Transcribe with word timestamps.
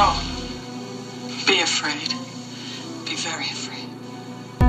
No. 0.00 0.16
Be 1.46 1.60
afraid. 1.60 2.14
Be 3.04 3.16
very 3.16 3.44
afraid. 3.44 3.86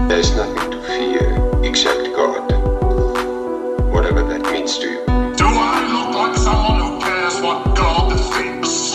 There's 0.09 0.35
nothing 0.35 0.71
to 0.71 0.83
fear 0.83 1.63
except 1.63 2.13
God. 2.13 2.51
Whatever 3.93 4.23
that 4.23 4.41
means 4.51 4.77
to 4.79 4.89
you. 4.89 5.05
Do 5.37 5.45
I 5.47 5.87
look 5.95 6.13
like 6.17 6.35
someone 6.35 6.81
who 6.81 6.99
cares 6.99 7.39
what 7.39 7.63
God 7.77 8.19
thinks? 8.33 8.91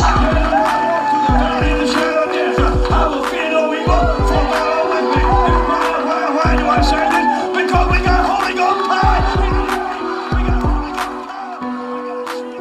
We 7.56 7.98
got 8.04 8.22
Holy 8.28 8.54
God. 8.54 8.84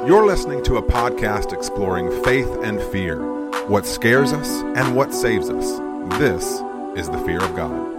You're 0.08 0.26
listening 0.26 0.64
to 0.64 0.78
a 0.78 0.82
podcast 0.82 1.52
exploring 1.52 2.10
faith 2.24 2.58
and 2.64 2.82
fear, 2.82 3.45
what 3.68 3.84
scares 3.88 4.32
us 4.32 4.48
and 4.78 4.96
what 4.96 5.12
saves 5.12 5.50
us. 5.50 5.80
This 6.20 6.62
is 6.96 7.10
the 7.10 7.18
fear 7.26 7.44
of 7.44 7.56
God. 7.56 7.94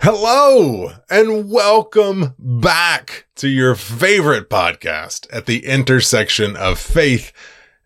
Hello 0.00 0.92
and 1.08 1.50
welcome 1.50 2.34
back 2.38 3.28
to 3.36 3.48
your 3.48 3.74
favorite 3.74 4.50
podcast 4.50 5.26
at 5.32 5.46
the 5.46 5.64
intersection 5.64 6.54
of 6.54 6.78
faith 6.78 7.32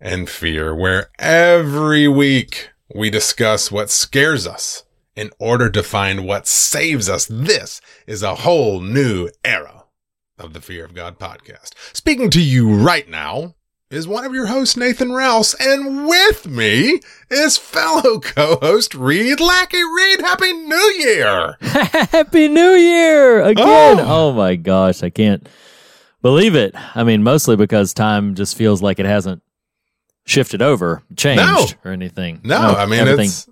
and 0.00 0.28
fear, 0.28 0.74
where 0.74 1.10
every 1.20 2.08
week 2.08 2.70
we 2.94 3.10
discuss 3.10 3.70
what 3.70 3.90
scares 3.90 4.46
us 4.46 4.84
in 5.14 5.30
order 5.38 5.70
to 5.70 5.82
find 5.82 6.24
what 6.24 6.46
saves 6.46 7.08
us. 7.08 7.26
This 7.30 7.80
is 8.06 8.22
a 8.22 8.36
whole 8.36 8.80
new 8.80 9.28
era 9.44 9.84
of 10.38 10.52
the 10.52 10.60
Fear 10.60 10.86
of 10.86 10.94
God 10.94 11.18
podcast. 11.18 11.72
Speaking 11.92 12.30
to 12.30 12.42
you 12.42 12.74
right 12.74 13.08
now 13.08 13.54
is 13.90 14.08
one 14.08 14.24
of 14.24 14.32
your 14.32 14.46
hosts, 14.46 14.76
Nathan 14.76 15.12
Rouse, 15.12 15.54
and 15.54 16.06
with 16.06 16.46
me 16.46 17.00
is 17.28 17.56
fellow 17.56 18.18
co-host 18.20 18.94
Reed 18.94 19.40
Lackey. 19.40 19.82
Reed, 19.82 20.20
Happy 20.20 20.52
New 20.52 20.94
Year! 20.98 21.56
Happy 21.60 22.48
New 22.48 22.72
Year 22.72 23.42
again. 23.42 24.00
Oh. 24.00 24.30
Oh. 24.30 24.32
my 24.32 24.56
gosh, 24.56 25.02
I 25.02 25.10
can't 25.10 25.48
believe 26.22 26.54
it. 26.54 26.74
I 26.94 27.04
mean, 27.04 27.22
mostly 27.22 27.56
because 27.56 27.92
time 27.92 28.34
just 28.34 28.56
feels 28.56 28.80
like 28.80 28.98
it 29.00 29.06
hasn't 29.06 29.42
shifted 30.24 30.62
over, 30.62 31.02
changed, 31.16 31.42
No. 31.42 31.66
or 31.84 31.92
anything. 31.92 32.40
No, 32.44 32.56
I 32.58 32.86
mean 32.86 33.00
everything. 33.00 33.26
it's. 33.26 33.48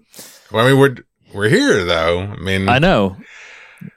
Well, 0.52 0.64
I 0.64 0.70
mean 0.70 0.78
we're 0.78 0.96
we're 1.34 1.48
here 1.48 1.84
though. 1.84 2.20
I 2.20 2.36
mean, 2.36 2.68
I 2.68 2.78
know. 2.78 3.16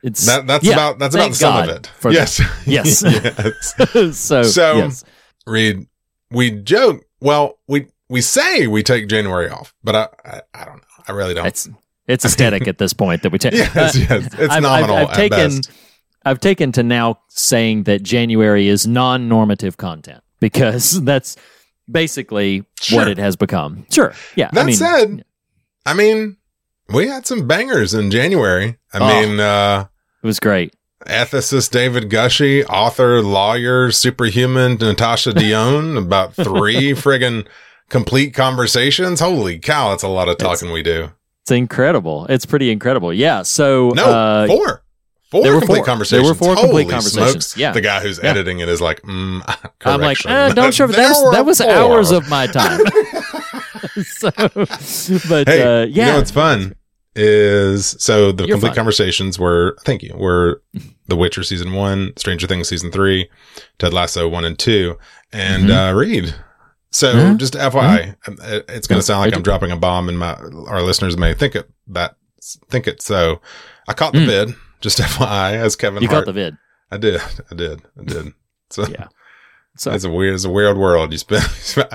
It's 0.04 0.26
that 0.26 0.48
that's 0.48 0.66
yeah, 0.66 0.74
about 0.74 1.00
that's 1.00 1.16
about 1.16 1.36
some 1.36 1.70
of 1.70 1.70
it. 1.70 1.90
yes. 2.12 2.40
Yes. 2.66 3.04
yes. 3.04 4.18
so, 4.18 4.44
So- 4.44 4.76
yes. 4.78 5.04
Reed, 5.48 5.88
we 6.30 6.52
joke. 6.52 7.04
Well, 7.20 7.58
we 7.68 7.88
we 8.10 8.22
say 8.22 8.68
we 8.68 8.84
take 8.84 9.08
January 9.08 9.50
off, 9.50 9.74
but 9.84 9.96
I 9.96 10.08
I, 10.24 10.42
I 10.54 10.66
don't 10.66 10.78
know. 10.78 10.82
I 11.08 11.12
really 11.14 11.34
don't. 11.34 11.48
it's 11.48 11.68
it's 12.08 12.26
aesthetic 12.26 12.68
at 12.68 12.78
this 12.78 12.94
point 12.94 13.24
that 13.24 13.32
we 13.32 13.40
take. 13.40 13.54
yes, 13.54 13.96
yes. 13.98 14.12
Uh, 14.12 14.16
it's 14.38 14.54
I've, 14.54 14.62
nominal 14.62 14.98
I've, 14.98 15.08
I've 15.10 15.16
taken 15.16 15.38
best. 15.58 15.72
I've 16.24 16.40
taken 16.40 16.72
to 16.74 16.84
now 16.84 17.20
saying 17.30 17.84
that 17.84 18.04
January 18.04 18.68
is 18.68 18.86
non-normative 18.86 19.78
content 19.78 20.24
because 20.40 21.02
that's 21.04 21.36
basically 21.92 22.64
Sure. 22.80 23.00
what 23.00 23.08
it 23.08 23.18
has 23.18 23.36
become. 23.36 23.86
Sure. 23.92 24.14
Yeah. 24.36 24.50
That 24.54 24.62
I 24.62 24.66
mean, 24.66 24.76
said, 24.76 25.26
I 25.86 25.94
mean, 25.94 26.38
we 26.90 27.08
had 27.08 27.26
some 27.28 27.48
bangers 27.48 27.94
in 27.94 28.12
January. 28.12 28.78
I 28.94 28.98
Oh. 29.00 29.08
mean, 29.28 29.40
uh, 29.40 29.86
it 30.24 30.28
was 30.28 30.40
great. 30.40 30.74
ethicist 31.08 31.72
David 31.72 32.10
Gushee, 32.10 32.64
author, 32.70 33.22
lawyer, 33.22 33.92
superhuman 33.92 34.76
Natasha 34.76 35.34
Dion, 35.42 35.98
about 35.98 36.36
three 36.36 36.92
friggin' 36.94 37.46
complete 37.90 38.34
conversations. 38.34 39.20
Holy 39.20 39.58
cow, 39.58 39.90
that's 39.90 40.04
a 40.04 40.08
lot 40.08 40.30
of 40.30 40.38
talking 40.38 40.72
we 40.72 40.84
do. 40.84 41.10
It's 41.44 41.52
incredible. 41.52 42.28
It's 42.28 42.46
pretty 42.46 42.70
incredible. 42.70 43.12
Yeah. 43.12 43.42
So 43.42 43.90
No, 43.96 44.06
uh, 44.06 44.48
four. 44.48 44.84
Four 45.32 45.44
there 45.44 45.54
were 45.54 45.60
complete 45.62 45.78
four. 45.78 45.86
conversations. 45.86 46.24
There 46.28 46.32
were 46.32 46.38
four 46.38 46.56
Holy 46.56 46.84
complete 46.84 46.90
conversations. 46.94 47.32
Smokes. 47.48 47.58
Yeah. 47.58 47.72
The 47.72 47.82
guy 47.82 48.02
who's 48.02 48.20
Yeah. 48.22 48.30
editing 48.32 48.60
it 48.60 48.68
is 48.70 48.82
like, 48.82 49.02
mm, 49.04 49.42
I'm 49.86 50.02
like, 50.02 50.24
eh, 50.26 50.54
don't. 50.54 50.76
There 50.76 50.88
That 50.88 51.10
was, 51.10 51.32
that 51.34 51.46
was 51.46 51.58
four. 51.62 51.70
hours 51.72 52.12
of 52.12 52.30
my 52.30 52.48
time. 52.48 52.82
so, 54.04 54.30
but 55.30 55.48
Hey, 55.48 55.62
uh, 55.62 55.86
you 55.86 56.02
know 56.02 56.08
yeah, 56.08 56.18
what's 56.18 56.32
fun 56.32 56.76
is 57.16 57.96
so 58.00 58.32
the 58.32 58.46
You're 58.46 58.56
complete 58.56 58.70
fun. 58.70 58.76
conversations 58.76 59.38
were 59.40 59.78
thank 59.86 60.02
you 60.04 60.14
were 60.18 60.62
The 61.08 61.16
Witcher 61.16 61.44
season 61.44 61.74
one, 61.74 62.14
Stranger 62.18 62.48
Things 62.48 62.68
season 62.70 62.92
three, 62.92 63.30
Ted 63.80 63.94
Lasso 63.94 64.28
one 64.30 64.46
and 64.46 64.58
two, 64.58 64.98
and 65.34 65.70
Mhm. 65.70 65.92
uh, 65.92 65.94
Reed. 65.94 66.36
So 66.92 67.36
just 67.36 67.54
FYI, 67.56 68.16
it- 68.28 68.66
it's 68.70 68.88
going 68.88 69.00
to 69.00 69.06
sound 69.06 69.22
like 69.22 69.34
I'm 69.36 69.42
dropping 69.44 69.72
a 69.72 69.78
bomb, 69.78 70.10
and 70.10 70.20
my 70.20 70.34
our 70.68 70.82
listeners 70.82 71.18
may 71.18 71.34
think 71.34 71.56
it 71.56 71.70
that 71.88 72.16
think 72.70 72.88
it. 72.88 73.02
So 73.02 73.40
I 73.88 73.94
caught 73.94 74.14
the 74.14 74.20
Mm. 74.20 74.26
bid. 74.28 74.56
Just 74.82 74.98
FYI, 75.00 75.54
as 75.54 75.76
Kevin 75.76 76.02
you 76.04 76.10
Hart. 76.10 76.26
caught 76.26 76.34
the 76.34 76.34
vid. 76.34 76.58
I 76.92 76.98
did, 76.98 77.22
I 77.52 77.56
did, 77.56 77.82
I 78.00 78.04
did. 78.04 78.34
So 78.70 78.86
Yeah. 78.88 79.08
So, 79.78 79.92
it's 79.94 80.04
a 80.04 80.10
weird, 80.10 80.34
it's 80.36 80.44
a 80.44 80.50
weird 80.50 80.78
world. 80.78 81.14
You 81.14 81.18
spend. 81.18 81.44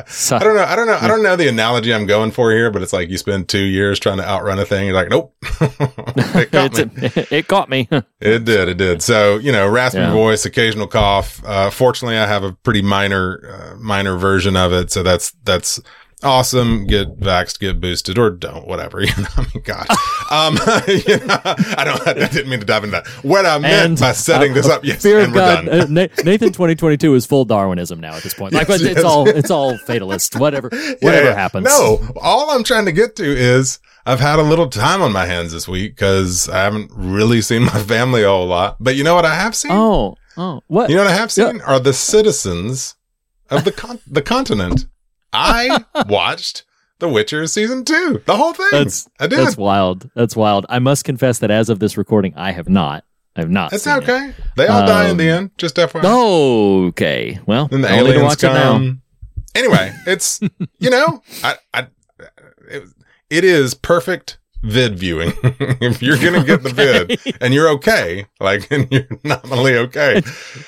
so 0.07 0.37
I 0.37 0.39
don't 0.41 0.57
know. 0.57 0.65
I 0.65 0.75
don't 0.77 0.87
know. 0.87 0.99
I 0.99 1.07
don't 1.07 1.23
know 1.23 1.37
the 1.37 1.47
analogy 1.49 1.93
I'm 1.93 2.07
going 2.07 2.31
for 2.31 2.51
here, 2.51 2.71
but 2.71 2.83
it's 2.83 2.93
like 2.95 3.11
you 3.11 3.19
spend 3.19 3.49
two 3.49 3.63
years 3.63 3.99
trying 4.01 4.17
to 4.17 4.27
outrun 4.27 4.59
a 4.59 4.65
thing. 4.65 4.87
You're 4.87 4.95
like, 4.95 5.11
nope. 5.11 5.35
it 5.43 6.51
got 6.51 6.75
me. 6.97 7.11
it 7.31 7.49
caught 7.49 7.69
me. 7.69 7.87
It 8.21 8.45
did. 8.45 8.69
It 8.71 8.79
did. 8.79 9.03
So, 9.03 9.37
you 9.37 9.53
know, 9.53 9.69
raspy 9.69 9.99
Yeah. 9.99 10.13
voice, 10.13 10.47
occasional 10.47 10.87
cough. 10.87 11.43
Uh, 11.45 11.69
fortunately, 11.71 12.17
I 12.17 12.27
have 12.27 12.45
a 12.45 12.53
pretty 12.53 12.81
minor, 12.83 13.43
uh, 13.75 13.77
minor 13.77 14.17
version 14.17 14.57
of 14.57 14.73
it. 14.73 14.91
So 14.91 15.03
that's, 15.03 15.33
that's 15.45 15.79
awesome. 16.27 16.87
Get 16.87 17.19
vaxxed, 17.19 17.59
get 17.61 17.81
boosted 17.81 18.19
or 18.19 18.31
don't, 18.31 18.67
whatever. 18.67 19.01
You 19.07 19.23
know, 19.23 19.29
I 19.37 19.41
mean, 19.55 19.63
God. 19.65 19.87
Um, 20.31 20.55
you 20.89 21.19
know, 21.27 21.41
I 21.45 21.83
don't, 21.85 22.07
I 22.09 22.13
didn't 22.29 22.49
mean 22.49 22.61
to 22.61 22.67
dive 22.67 22.85
into 22.85 22.97
that. 23.01 23.07
What 23.25 23.47
I 23.47 23.59
meant 23.59 23.87
And, 23.91 24.01
by 24.01 24.13
setting 24.13 24.51
uh, 24.53 24.55
this 24.55 24.69
up. 24.69 24.85
Yes. 24.85 25.01
Fear 25.03 25.19
and 25.21 25.29
of 25.29 25.35
we're 25.35 25.41
God. 25.41 25.65
done. 25.67 25.99
Uh, 25.99 26.09
Nathan 26.25 26.49
2022 26.49 27.15
is 27.15 27.25
full 27.27 27.45
Darwinism 27.45 28.01
now 28.01 28.15
at 28.15 28.23
this 28.23 28.35
point. 28.35 28.53
Like 28.53 28.69
Yes, 28.69 28.83
it's 28.83 28.97
yes. 28.97 29.05
all 29.05 29.29
it's 29.29 29.51
all 29.51 29.79
fatalist. 29.79 30.37
Whatever 30.39 30.69
whatever 31.01 31.29
yeah. 31.29 31.35
happens. 31.35 31.65
No, 31.67 32.01
all 32.21 32.51
I'm 32.51 32.65
trying 32.65 32.85
to 32.87 32.93
get 32.93 33.17
to 33.17 33.25
is 33.25 33.79
I've 34.05 34.21
had 34.21 34.39
a 34.39 34.43
little 34.43 34.69
time 34.69 35.03
on 35.03 35.13
my 35.13 35.27
hands 35.27 35.53
this 35.53 35.67
week 35.69 35.95
because 35.95 36.49
I 36.49 36.59
haven't 36.65 36.91
really 36.95 37.41
seen 37.41 37.63
my 37.65 37.83
family 37.83 38.23
a 38.23 38.29
whole 38.29 38.47
lot. 38.47 38.77
But 38.81 38.97
you 38.97 39.05
know 39.05 39.15
what 39.15 39.25
I 39.25 39.35
have 39.35 39.55
seen? 39.55 39.71
Oh 39.73 40.17
oh 40.37 40.61
what? 40.67 40.91
You 40.91 40.97
know 40.97 41.03
what 41.05 41.13
I 41.13 41.17
have 41.17 41.31
seen 41.31 41.61
are 41.63 41.79
the 41.81 41.93
citizens 41.93 42.97
of 43.51 43.65
the 43.65 43.73
con- 43.73 44.01
the 44.07 44.23
continent. 44.23 44.87
I 45.33 45.85
watched 46.09 46.65
The 46.99 47.09
Witcher 47.09 47.47
season 47.47 47.85
two, 47.85 48.23
the 48.27 48.37
whole 48.37 48.53
thing. 48.55 48.69
That's 48.73 49.09
I 49.21 49.27
did. 49.27 49.39
That's 49.39 49.57
wild. 49.57 50.11
That's 50.15 50.35
wild. 50.37 50.67
I 50.69 50.79
must 50.79 51.05
confess 51.05 51.39
that 51.41 51.51
as 51.51 51.69
of 51.69 51.79
this 51.79 51.97
recording, 51.97 52.33
I 52.37 52.53
have 52.53 52.69
not. 52.69 53.05
I 53.37 53.41
have 53.41 53.51
not. 53.51 53.73
It's 53.73 53.85
seen 53.85 53.95
it. 53.99 54.03
okay. 54.09 54.33
They 54.57 54.67
all 54.67 54.87
die 54.87 55.11
in 55.11 55.19
the 55.19 55.29
Um, 55.31 55.39
end. 55.39 55.51
Just 55.59 55.77
FYI. 55.77 56.03
Okay. 56.89 57.39
Well, 57.47 57.69
Then 57.69 57.83
the 57.83 57.91
I'll 57.91 57.99
aliens 58.07 58.23
watch 58.23 58.43
it 58.45 58.47
now. 58.49 58.73
come. 58.73 59.03
Anyway, 59.55 59.93
it's 60.07 60.41
you 60.79 60.89
know, 60.91 61.23
I, 61.45 61.57
I 61.75 61.87
it, 62.69 62.85
it 63.29 63.45
is 63.45 63.75
perfect 63.75 64.39
vid 64.63 64.99
viewing. 64.99 65.33
if 65.43 66.03
you're 66.03 66.17
gonna 66.17 66.45
get 66.45 66.63
the 66.63 66.71
Okay. 67.07 67.17
vid 67.17 67.37
and 67.43 67.53
you're 67.53 67.69
okay, 67.71 68.27
like 68.41 68.71
and 68.71 68.91
you're 68.91 69.07
nominally 69.23 69.77
okay, 69.77 70.23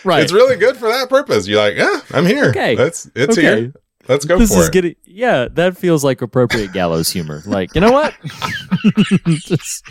Right. 0.04 0.22
it's 0.22 0.32
really 0.32 0.56
good 0.56 0.76
for 0.76 0.88
that 0.88 1.08
purpose. 1.08 1.46
You're 1.48 1.60
like, 1.62 1.76
yeah, 1.76 2.00
I'm 2.12 2.26
here. 2.26 2.50
Okay. 2.50 2.74
That's 2.74 3.10
it's 3.14 3.38
Okay. 3.38 3.60
here. 3.60 3.72
Let's 4.08 4.24
go 4.24 4.38
this 4.38 4.52
for 4.54 4.60
is 4.62 4.68
it. 4.68 4.72
getting 4.72 4.96
yeah 5.04 5.48
that 5.52 5.76
feels 5.76 6.02
like 6.02 6.22
appropriate 6.22 6.72
gallows 6.72 7.10
humor 7.10 7.42
like 7.46 7.74
you 7.74 7.80
know 7.80 7.92
what 7.92 8.14
Just- 9.26 9.84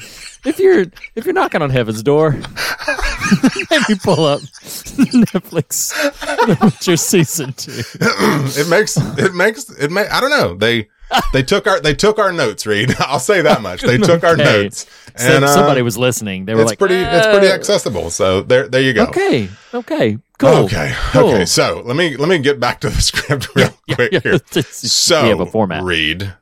if 0.46 0.60
you're 0.60 0.86
if 1.16 1.26
you're 1.26 1.34
knocking 1.34 1.62
on 1.62 1.70
heaven's 1.70 2.02
door 2.04 2.32
maybe 2.32 3.96
pull 4.04 4.26
up 4.26 4.42
netflix 4.42 5.94
The 6.48 6.58
Witcher 6.62 6.98
season 6.98 7.54
two 7.54 7.72
it 8.02 8.68
makes 8.70 8.98
it 8.98 9.34
makes 9.36 9.70
it 9.70 9.92
may 9.92 10.08
I 10.08 10.20
don't 10.22 10.30
know. 10.30 10.56
They 10.56 10.90
they 11.34 11.44
took 11.44 11.68
our 11.68 11.80
they 11.80 11.94
took 11.94 12.20
our 12.20 12.32
notes, 12.34 12.66
Reed. 12.66 12.94
I'll 13.00 13.20
say 13.20 13.42
that 13.42 13.62
much. 13.62 13.82
They 13.82 13.98
took 13.98 14.24
our 14.24 14.34
Okay. 14.34 14.44
notes. 14.44 14.86
So 15.18 15.36
And 15.36 15.44
uh, 15.46 15.48
somebody 15.48 15.82
was 15.82 15.98
listening 15.98 16.46
they 16.46 16.54
were 16.56 16.62
it's 16.62 16.72
like 16.72 16.80
pretty 16.80 17.02
it's 17.02 17.28
pretty 17.28 17.48
"Uh, 17.48 17.54
accessible. 17.56 18.10
So 18.10 18.42
there 18.42 18.68
there 18.68 18.82
you 18.82 18.94
go. 18.94 19.06
okay 19.06 19.50
okay 19.74 20.18
cool 20.38 20.50
Okay. 20.66 20.94
Cool. 21.12 21.30
Okay. 21.30 21.46
So 21.46 21.82
let 21.86 21.96
me 21.96 22.16
let 22.18 22.30
me 22.30 22.38
get 22.40 22.60
back 22.60 22.80
to 22.82 22.90
the 22.90 23.02
script 23.10 23.56
real 23.56 23.74
quick 23.94 24.12
Yeah, 24.12 24.20
here. 24.22 24.40
So 24.62 25.24
we 25.24 25.30
have 25.30 25.40
a 25.40 25.46
format 25.46 25.84
Reed, 25.84 26.34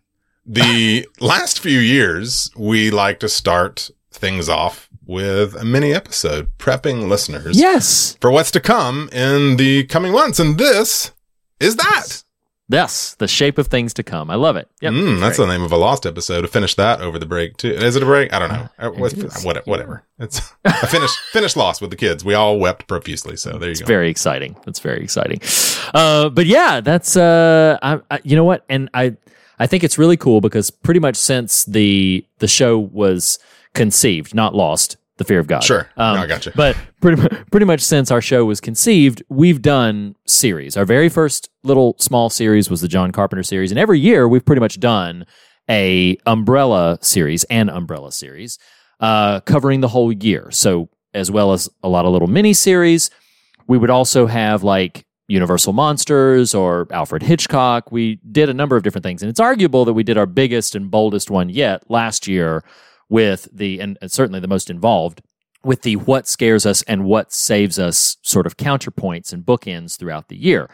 the 0.46 1.08
last 1.20 1.60
few 1.60 1.80
years 1.80 2.52
we 2.58 2.92
like 2.92 3.20
to 3.20 3.30
start 3.30 3.90
things 4.12 4.50
off 4.50 4.90
with 5.08 5.56
a 5.56 5.64
mini 5.64 5.94
episode, 5.94 6.50
prepping 6.58 7.08
listeners 7.08 7.60
yes 7.60 8.18
for 8.20 8.32
what's 8.32 8.52
to 8.52 8.60
come 8.60 9.08
in 9.12 9.58
the 9.58 9.84
coming 9.86 10.12
months, 10.12 10.40
and 10.40 10.58
this 10.58 11.12
is 11.60 11.76
that. 11.78 12.24
Yes, 12.68 13.14
the 13.20 13.28
shape 13.28 13.60
of 13.60 13.68
things 13.68 13.94
to 13.94 14.04
come. 14.04 14.32
I 14.32 14.36
love 14.36 14.56
it. 14.56 14.68
Yep, 14.82 14.94
Mm, 14.94 15.20
that's 15.20 15.38
the 15.38 15.46
name 15.46 15.62
of 15.62 15.72
a 15.72 15.78
lost 15.78 16.06
episode. 16.08 16.42
To 16.42 16.48
finish 16.48 16.74
that 16.76 17.00
over 17.00 17.20
the 17.20 17.26
break 17.28 17.58
too. 17.58 17.70
Is 17.70 17.96
it 17.96 18.02
a 18.02 18.06
break? 18.08 18.34
I 18.34 18.40
don't 18.40 18.50
know. 18.52 18.68
Uh, 18.80 18.90
what's- 18.90 19.14
is, 19.14 19.44
what- 19.46 19.66
whatever. 19.68 20.04
It's 20.18 20.42
I 20.66 20.88
finished 20.88 21.16
finished 21.32 21.56
Lost 21.58 21.80
with 21.82 21.92
the 21.92 21.96
kids. 21.96 22.26
We 22.26 22.34
all 22.34 22.58
wept 22.58 22.88
profusely. 22.88 23.36
So 23.38 23.52
there 23.60 23.68
you 23.70 23.72
It's 23.72 23.82
go. 23.82 23.86
very 23.86 24.10
exciting. 24.10 24.56
That's 24.66 24.80
very 24.80 25.04
exciting. 25.04 25.42
Uh, 25.94 26.30
but 26.30 26.48
yeah, 26.48 26.82
that's 26.82 27.16
uh, 27.16 27.78
I, 27.84 28.00
I, 28.10 28.20
you 28.24 28.36
know 28.36 28.46
what, 28.46 28.66
and 28.68 28.90
I 28.96 29.16
I 29.60 29.68
think 29.68 29.84
it's 29.84 29.98
really 30.00 30.18
cool 30.18 30.42
because 30.42 30.72
pretty 30.72 31.00
much 31.00 31.16
since 31.18 31.66
the 31.66 32.26
the 32.40 32.48
show 32.48 32.80
was 32.80 33.38
conceived, 33.74 34.34
not 34.34 34.56
lost, 34.56 34.98
the 35.18 35.24
fear 35.24 35.40
of 35.40 35.48
God. 35.48 35.64
Sure. 35.64 35.90
Um, 35.98 36.16
No, 36.16 36.24
I 36.24 36.28
gotcha. 36.28 36.52
But 36.56 36.78
pretty 37.02 37.22
pretty 37.52 37.66
much 37.66 37.82
since 37.82 38.12
our 38.12 38.22
show 38.22 38.46
was 38.46 38.60
conceived, 38.60 39.24
we've 39.30 39.62
done 39.62 40.16
series. 40.26 40.76
Our 40.78 40.86
very 40.86 41.10
first 41.10 41.50
little 41.64 41.96
small 42.00 42.30
series 42.30 42.70
was 42.70 42.82
the 42.82 42.88
John 42.88 43.12
Carpenter 43.12 43.44
series, 43.44 43.72
and 43.72 43.80
every 43.80 44.00
year 44.00 44.28
we've 44.28 44.46
pretty 44.46 44.60
much 44.60 44.80
done 44.80 45.26
a 45.70 46.18
umbrella 46.26 47.00
series, 47.02 47.44
an 47.46 47.70
umbrella 47.70 48.12
series, 48.12 48.60
uh, 49.00 49.40
covering 49.42 49.82
the 49.82 49.88
whole 49.88 50.12
year. 50.12 50.50
So 50.52 50.90
as 51.14 51.32
well 51.32 51.54
as 51.54 51.70
a 51.82 51.90
lot 51.90 52.06
of 52.06 52.12
little 52.12 52.28
mini 52.28 52.54
series, 52.54 53.10
we 53.68 53.78
would 53.78 53.90
also 53.90 54.28
have 54.28 54.64
like 54.64 55.06
Universal 55.28 55.74
Monsters 55.74 56.54
or 56.54 56.88
Alfred 56.92 57.24
Hitchcock. 57.24 57.92
We 57.92 58.20
did 58.32 58.48
a 58.50 58.54
number 58.54 58.76
of 58.76 58.84
different 58.84 59.04
things, 59.04 59.24
and 59.24 59.30
it's 59.30 59.40
arguable 59.40 59.86
that 59.86 59.94
we 59.94 60.04
did 60.04 60.18
our 60.18 60.28
biggest 60.28 60.76
and 60.76 60.92
boldest 60.92 61.32
one 61.32 61.50
yet 61.50 61.90
last 61.90 62.28
year 62.28 62.64
with 63.10 63.48
the 63.52 63.80
and 63.80 63.98
certainly 64.08 64.40
the 64.40 64.48
most 64.48 64.70
involved 64.70 65.22
with 65.64 65.82
the 65.82 65.96
what 65.96 66.28
scares 66.28 66.66
us 66.66 66.84
and 66.84 67.06
what 67.06 67.34
saves 67.34 67.80
us 67.80 68.18
sort 68.22 68.46
of 68.46 68.58
counterpoints 68.58 69.34
and 69.34 69.44
bookends 69.44 69.98
throughout 69.98 70.30
the 70.30 70.38
year. 70.38 70.70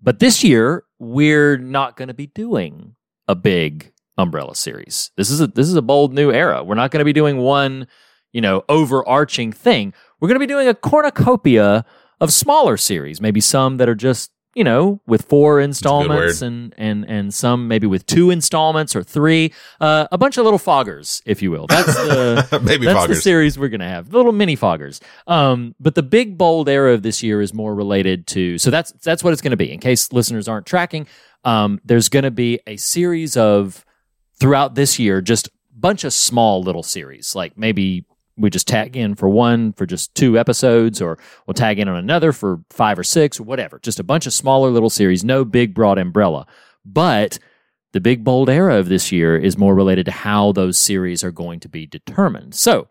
But 0.00 0.20
this 0.20 0.44
year, 0.44 0.84
we're 0.98 1.56
not 1.58 1.96
going 1.96 2.08
to 2.08 2.14
be 2.14 2.28
doing 2.28 2.94
a 3.26 3.34
big 3.34 3.92
umbrella 4.16 4.54
series. 4.54 5.10
This 5.16 5.30
is 5.30 5.40
a 5.40 5.46
this 5.46 5.68
is 5.68 5.74
a 5.74 5.82
bold 5.82 6.12
new 6.12 6.30
era. 6.30 6.62
We're 6.62 6.74
not 6.74 6.90
going 6.90 7.00
to 7.00 7.04
be 7.04 7.12
doing 7.12 7.38
one, 7.38 7.86
you 8.32 8.40
know, 8.40 8.64
overarching 8.68 9.52
thing. 9.52 9.92
We're 10.20 10.28
going 10.28 10.40
to 10.40 10.46
be 10.46 10.52
doing 10.52 10.68
a 10.68 10.74
cornucopia 10.74 11.84
of 12.20 12.32
smaller 12.32 12.76
series, 12.76 13.20
maybe 13.20 13.40
some 13.40 13.76
that 13.76 13.88
are 13.88 13.94
just, 13.94 14.30
you 14.56 14.64
know, 14.64 15.00
with 15.06 15.22
four 15.26 15.60
installments 15.60 16.42
and 16.42 16.74
and 16.76 17.04
and 17.08 17.32
some 17.32 17.68
maybe 17.68 17.86
with 17.86 18.06
two 18.06 18.30
installments 18.30 18.96
or 18.96 19.04
three. 19.04 19.52
Uh, 19.80 20.08
a 20.10 20.18
bunch 20.18 20.36
of 20.36 20.44
little 20.44 20.58
foggers, 20.58 21.22
if 21.24 21.42
you 21.42 21.52
will. 21.52 21.68
That's 21.68 21.94
the 21.94 22.60
Baby 22.64 22.86
that's 22.86 23.06
the 23.06 23.14
series 23.14 23.58
we're 23.58 23.68
going 23.68 23.80
to 23.80 23.88
have 23.88 24.12
little 24.12 24.32
mini 24.32 24.56
foggers 24.56 25.00
um, 25.26 25.74
but 25.78 25.94
the 25.94 26.02
big 26.02 26.38
bold 26.38 26.68
era 26.68 26.92
of 26.94 27.02
this 27.02 27.22
year 27.22 27.40
is 27.40 27.52
more 27.52 27.74
related 27.74 28.26
to 28.28 28.58
so 28.58 28.70
that's 28.70 28.92
that's 28.92 29.22
what 29.22 29.32
it's 29.32 29.42
going 29.42 29.52
to 29.52 29.56
be 29.56 29.70
in 29.70 29.80
case 29.80 30.12
listeners 30.12 30.48
aren't 30.48 30.66
tracking 30.66 31.06
um, 31.44 31.80
there's 31.84 32.08
going 32.08 32.24
to 32.24 32.30
be 32.30 32.60
a 32.66 32.76
series 32.76 33.36
of 33.36 33.84
throughout 34.38 34.74
this 34.74 34.98
year 34.98 35.20
just 35.20 35.48
bunch 35.74 36.04
of 36.04 36.12
small 36.12 36.62
little 36.62 36.82
series 36.82 37.34
like 37.34 37.56
maybe 37.58 38.04
we 38.36 38.50
just 38.50 38.68
tag 38.68 38.96
in 38.96 39.14
for 39.14 39.28
one 39.28 39.72
for 39.72 39.86
just 39.86 40.14
two 40.14 40.38
episodes 40.38 41.00
or 41.00 41.18
we'll 41.46 41.54
tag 41.54 41.78
in 41.78 41.88
on 41.88 41.96
another 41.96 42.32
for 42.32 42.60
five 42.70 42.98
or 42.98 43.04
six 43.04 43.40
or 43.40 43.44
whatever 43.44 43.78
just 43.82 43.98
a 44.00 44.04
bunch 44.04 44.26
of 44.26 44.32
smaller 44.32 44.70
little 44.70 44.90
series 44.90 45.24
no 45.24 45.44
big 45.44 45.74
broad 45.74 45.98
umbrella 45.98 46.46
but 46.84 47.38
the 47.92 48.00
big 48.00 48.24
bold 48.24 48.50
era 48.50 48.76
of 48.76 48.88
this 48.88 49.10
year 49.10 49.36
is 49.36 49.56
more 49.56 49.74
related 49.74 50.04
to 50.06 50.12
how 50.12 50.52
those 50.52 50.76
series 50.76 51.24
are 51.24 51.30
going 51.32 51.60
to 51.60 51.68
be 51.68 51.86
determined 51.86 52.54
so 52.54 52.88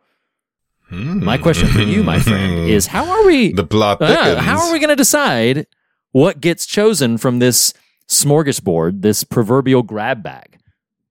my 0.92 1.38
question 1.38 1.68
for 1.69 1.80
you, 1.81 2.03
my 2.03 2.19
friend, 2.19 2.69
is 2.69 2.88
how 2.88 3.09
are 3.09 3.25
we? 3.25 3.51
the 3.51 3.65
plot 3.65 4.01
uh, 4.01 4.39
how 4.39 4.59
are 4.59 4.71
we 4.71 4.80
going 4.80 4.89
to 4.89 4.95
decide 4.95 5.65
what 6.12 6.39
gets 6.39 6.65
chosen 6.65 7.18
from 7.18 7.39
this 7.39 7.74
smorgasbord, 8.07 9.01
this 9.01 9.24
proverbial 9.24 9.83
grab 9.83 10.24
bag? 10.24 10.59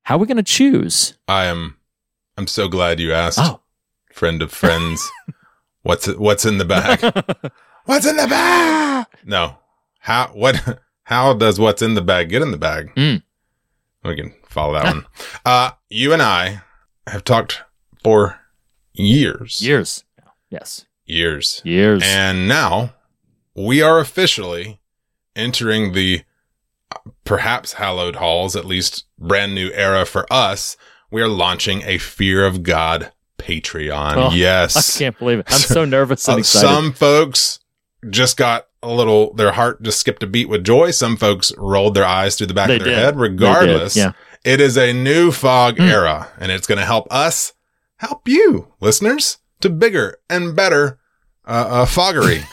How 0.05 0.17
are 0.17 0.19
we 0.19 0.27
going 0.27 0.37
to 0.37 0.43
choose? 0.43 1.19
I 1.27 1.47
am. 1.47 1.77
I'm 2.37 2.47
so 2.47 2.69
glad 2.69 3.01
you 3.01 3.13
asked, 3.13 3.39
Oh, 3.41 3.61
friend 4.15 4.41
of 4.43 4.53
friends. 4.53 5.11
what's 5.83 6.07
what's 6.07 6.45
in 6.45 6.59
the 6.59 6.65
bag? 6.65 7.01
what's 7.85 8.07
in 8.07 8.17
the 8.17 8.29
bag? 8.29 9.07
No. 9.25 9.59
How 9.99 10.29
what? 10.29 10.81
How 11.05 11.35
does 11.35 11.59
what's 11.59 11.83
in 11.83 11.95
the 11.95 12.03
bag 12.03 12.31
get 12.31 12.41
in 12.41 12.51
the 12.51 12.57
bag? 12.57 12.95
Mm. 12.95 13.23
We 14.05 14.17
can 14.17 14.35
follow 14.49 14.75
that 14.75 14.85
one. 14.85 15.07
Uh, 15.47 15.73
you 15.91 16.13
and 16.15 16.23
I 16.23 16.63
have 17.07 17.23
talked 17.23 17.63
for 18.03 18.41
years, 18.95 19.61
years. 19.61 20.05
Yes, 20.49 20.87
years, 21.05 21.61
years. 21.65 22.03
and 22.03 22.49
now 22.49 22.95
we 23.55 23.83
are 23.83 24.01
officially 24.01 24.81
entering 25.37 25.93
the 25.93 26.23
uh, 26.91 27.11
perhaps 27.25 27.75
hallowed 27.75 28.17
halls, 28.17 28.57
at 28.57 28.65
least 28.65 29.05
brand 29.19 29.55
new 29.55 29.71
era 29.73 30.07
for 30.07 30.27
us. 30.33 30.79
We 31.11 31.21
are 31.21 31.29
launching 31.29 31.83
a 31.83 31.99
Fear 31.99 32.47
of 32.47 32.63
God 32.63 33.13
Patreon. 33.45 34.17
Oh, 34.17 34.35
yes. 34.35 34.97
I 34.97 34.99
can't 34.99 35.19
believe 35.19 35.39
it. 35.41 35.47
I'm 35.49 35.59
so 35.59 35.85
nervous 35.97 36.27
and 36.29 36.37
Uh, 36.37 36.39
excited. 36.39 36.67
some 36.67 36.93
folks 36.93 37.59
just 38.11 38.37
got 38.37 38.67
a 38.83 38.89
little, 38.93 39.35
their 39.35 39.53
heart 39.53 39.83
just 39.83 39.99
skipped 40.01 40.23
a 40.23 40.27
beat 40.27 40.49
with 40.49 40.65
joy. 40.65 40.91
Some 40.91 41.17
folks 41.17 41.53
rolled 41.59 41.95
their 41.95 42.05
eyes 42.07 42.37
through 42.37 42.49
the 42.49 42.55
back 42.55 42.69
They 42.69 42.77
of 42.77 42.85
their 42.85 42.95
did. 42.95 42.99
head. 43.05 43.17
Regardless, 43.19 43.97
yeah. 43.97 44.13
it 44.45 44.61
is 44.61 44.77
a 44.79 44.93
new 44.93 45.31
fog 45.31 45.77
Hmm. 45.77 45.83
era 45.85 46.29
and 46.39 46.51
it's 46.51 46.67
going 46.67 46.79
to 46.79 46.85
help 46.87 47.07
us 47.11 47.53
help 47.97 48.27
you 48.29 48.69
listeners 48.81 49.39
to 49.61 49.71
bigger 49.71 50.17
and 50.29 50.55
better, 50.57 50.99
uh, 51.47 51.67
uh 51.69 51.87
foggery. 51.87 52.45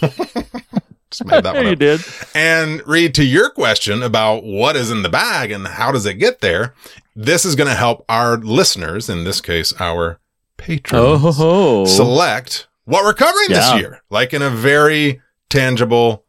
just 1.10 1.24
made 1.24 1.44
that 1.44 1.54
one 1.54 1.66
up. 1.66 1.70
you 1.70 1.76
did. 1.76 2.00
And 2.34 2.86
Reed 2.86 3.14
to 3.14 3.24
your 3.24 3.50
question 3.50 4.02
about 4.02 4.42
what 4.44 4.76
is 4.76 4.90
in 4.90 5.02
the 5.02 5.08
bag 5.08 5.50
and 5.50 5.66
how 5.66 5.92
does 5.92 6.06
it 6.06 6.14
get 6.14 6.40
there. 6.40 6.74
This 7.14 7.44
is 7.44 7.54
going 7.54 7.68
to 7.68 7.74
help 7.74 8.04
our 8.08 8.36
listeners, 8.36 9.08
in 9.08 9.24
this 9.24 9.40
case, 9.40 9.72
our 9.80 10.18
patrons 10.56 11.02
Oh, 11.04 11.18
ho, 11.18 11.32
ho. 11.32 11.84
select 11.84 12.68
what 12.84 13.04
we're 13.04 13.14
covering 13.14 13.46
Yeah. 13.50 13.72
this 13.72 13.80
year, 13.80 14.02
like 14.10 14.32
in 14.32 14.42
a 14.42 14.50
very 14.50 15.20
tangible, 15.50 16.24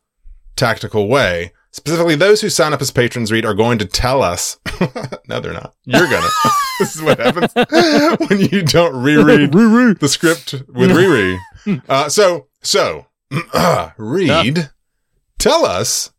tactical 0.56 1.08
way. 1.08 1.54
Specifically, 1.72 2.16
those 2.16 2.42
who 2.42 2.50
sign 2.50 2.74
up 2.74 2.82
as 2.82 2.90
patrons 2.90 3.32
Reed 3.32 3.46
are 3.46 3.54
going 3.54 3.78
to 3.80 3.86
tell 3.86 4.24
us. 4.24 4.58
no, 5.28 5.40
they're 5.40 5.54
not. 5.54 5.76
You're 5.86 6.10
gonna. 6.10 6.28
this 6.80 6.96
is 6.96 7.02
what 7.02 7.20
happens 7.20 7.54
when 8.30 8.40
you 8.40 8.62
don't 8.64 8.96
reread 9.02 10.00
the 10.00 10.08
script 10.10 10.54
with 10.70 10.92
Riri. 10.92 11.38
Uh, 11.90 12.10
so, 12.10 12.48
so, 12.62 13.08
Reed, 13.98 14.70
tell 15.38 15.66
us, 15.66 16.12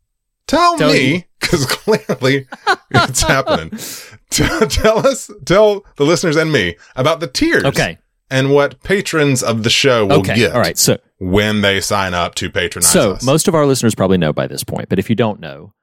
tell, 0.47 0.77
Tell 0.77 0.91
me, 0.91 1.27
because 1.39 1.65
clearly 1.65 2.47
it's 2.91 3.21
happening. 3.21 3.77
Tell 4.29 5.05
us, 5.05 5.29
tell 5.45 5.85
the 5.97 6.05
listeners 6.05 6.35
and 6.35 6.51
me 6.51 6.75
about 6.95 7.19
the 7.19 7.27
tiers 7.27 7.63
Okay. 7.65 7.97
and 8.29 8.51
what 8.51 8.81
patrons 8.83 9.41
of 9.43 9.63
the 9.63 9.69
show 9.69 10.05
will 10.05 10.19
Okay. 10.19 10.35
get 10.35 10.51
All 10.53 10.59
right. 10.61 10.77
So 10.77 10.97
when 11.17 11.61
they 11.61 11.81
sign 11.81 12.13
up 12.13 12.35
to 12.35 12.49
patronize 12.49 12.91
So 12.91 13.13
us. 13.13 13.23
most 13.23 13.47
of 13.47 13.55
our 13.55 13.65
listeners 13.65 13.95
probably 13.95 14.17
know 14.17 14.31
by 14.33 14.47
this 14.47 14.63
point, 14.63 14.87
but 14.89 14.99
if 14.99 15.09
you 15.09 15.15
don't 15.15 15.39
know, 15.39 15.73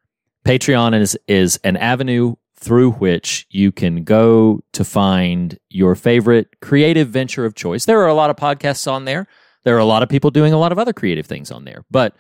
Patreon 0.47 0.99
is 0.99 1.19
is 1.27 1.59
an 1.65 1.77
avenue 1.77 2.37
through 2.59 2.93
which 2.93 3.47
you 3.51 3.71
can 3.73 4.03
go 4.05 4.61
to 4.73 4.85
find 4.85 5.59
your 5.69 5.95
favorite 5.95 6.49
creative 6.63 7.09
venture 7.09 7.45
of 7.45 7.55
choice. 7.55 7.85
There 7.85 8.01
are 8.01 8.07
a 8.09 8.15
lot 8.15 8.31
of 8.31 8.37
podcasts 8.37 8.91
on 8.91 9.05
there. 9.05 9.27
There 9.65 9.75
are 9.75 9.81
a 9.81 9.85
lot 9.85 10.03
of 10.05 10.09
people 10.09 10.31
doing 10.31 10.53
a 10.53 10.59
lot 10.59 10.73
of 10.73 10.79
other 10.79 10.93
creative 10.93 11.27
things 11.27 11.51
on 11.51 11.65
there. 11.65 11.85
But 11.91 12.15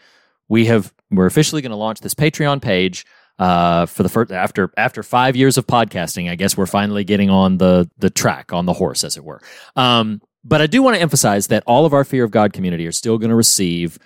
we 0.48 0.66
have 0.66 0.92
we're 1.10 1.26
officially 1.26 1.62
going 1.62 1.70
to 1.70 1.76
launch 1.76 2.00
this 2.00 2.14
Patreon 2.14 2.60
page 2.60 3.06
uh, 3.38 3.86
for 3.86 4.02
the 4.02 4.08
first 4.08 4.32
after 4.32 4.70
after 4.76 5.02
five 5.02 5.36
years 5.36 5.58
of 5.58 5.66
podcasting. 5.66 6.30
I 6.30 6.34
guess 6.34 6.56
we're 6.56 6.66
finally 6.66 7.04
getting 7.04 7.30
on 7.30 7.58
the 7.58 7.90
the 7.98 8.10
track 8.10 8.52
on 8.52 8.66
the 8.66 8.72
horse, 8.72 9.04
as 9.04 9.16
it 9.16 9.24
were. 9.24 9.40
Um, 9.74 10.20
but 10.44 10.62
I 10.62 10.66
do 10.66 10.82
want 10.82 10.96
to 10.96 11.02
emphasize 11.02 11.48
that 11.48 11.64
all 11.66 11.86
of 11.86 11.92
our 11.92 12.04
Fear 12.04 12.24
of 12.24 12.30
God 12.30 12.52
community 12.52 12.86
are 12.86 12.92
still 12.92 13.18
going 13.18 13.30
to 13.30 13.36
receive 13.36 13.98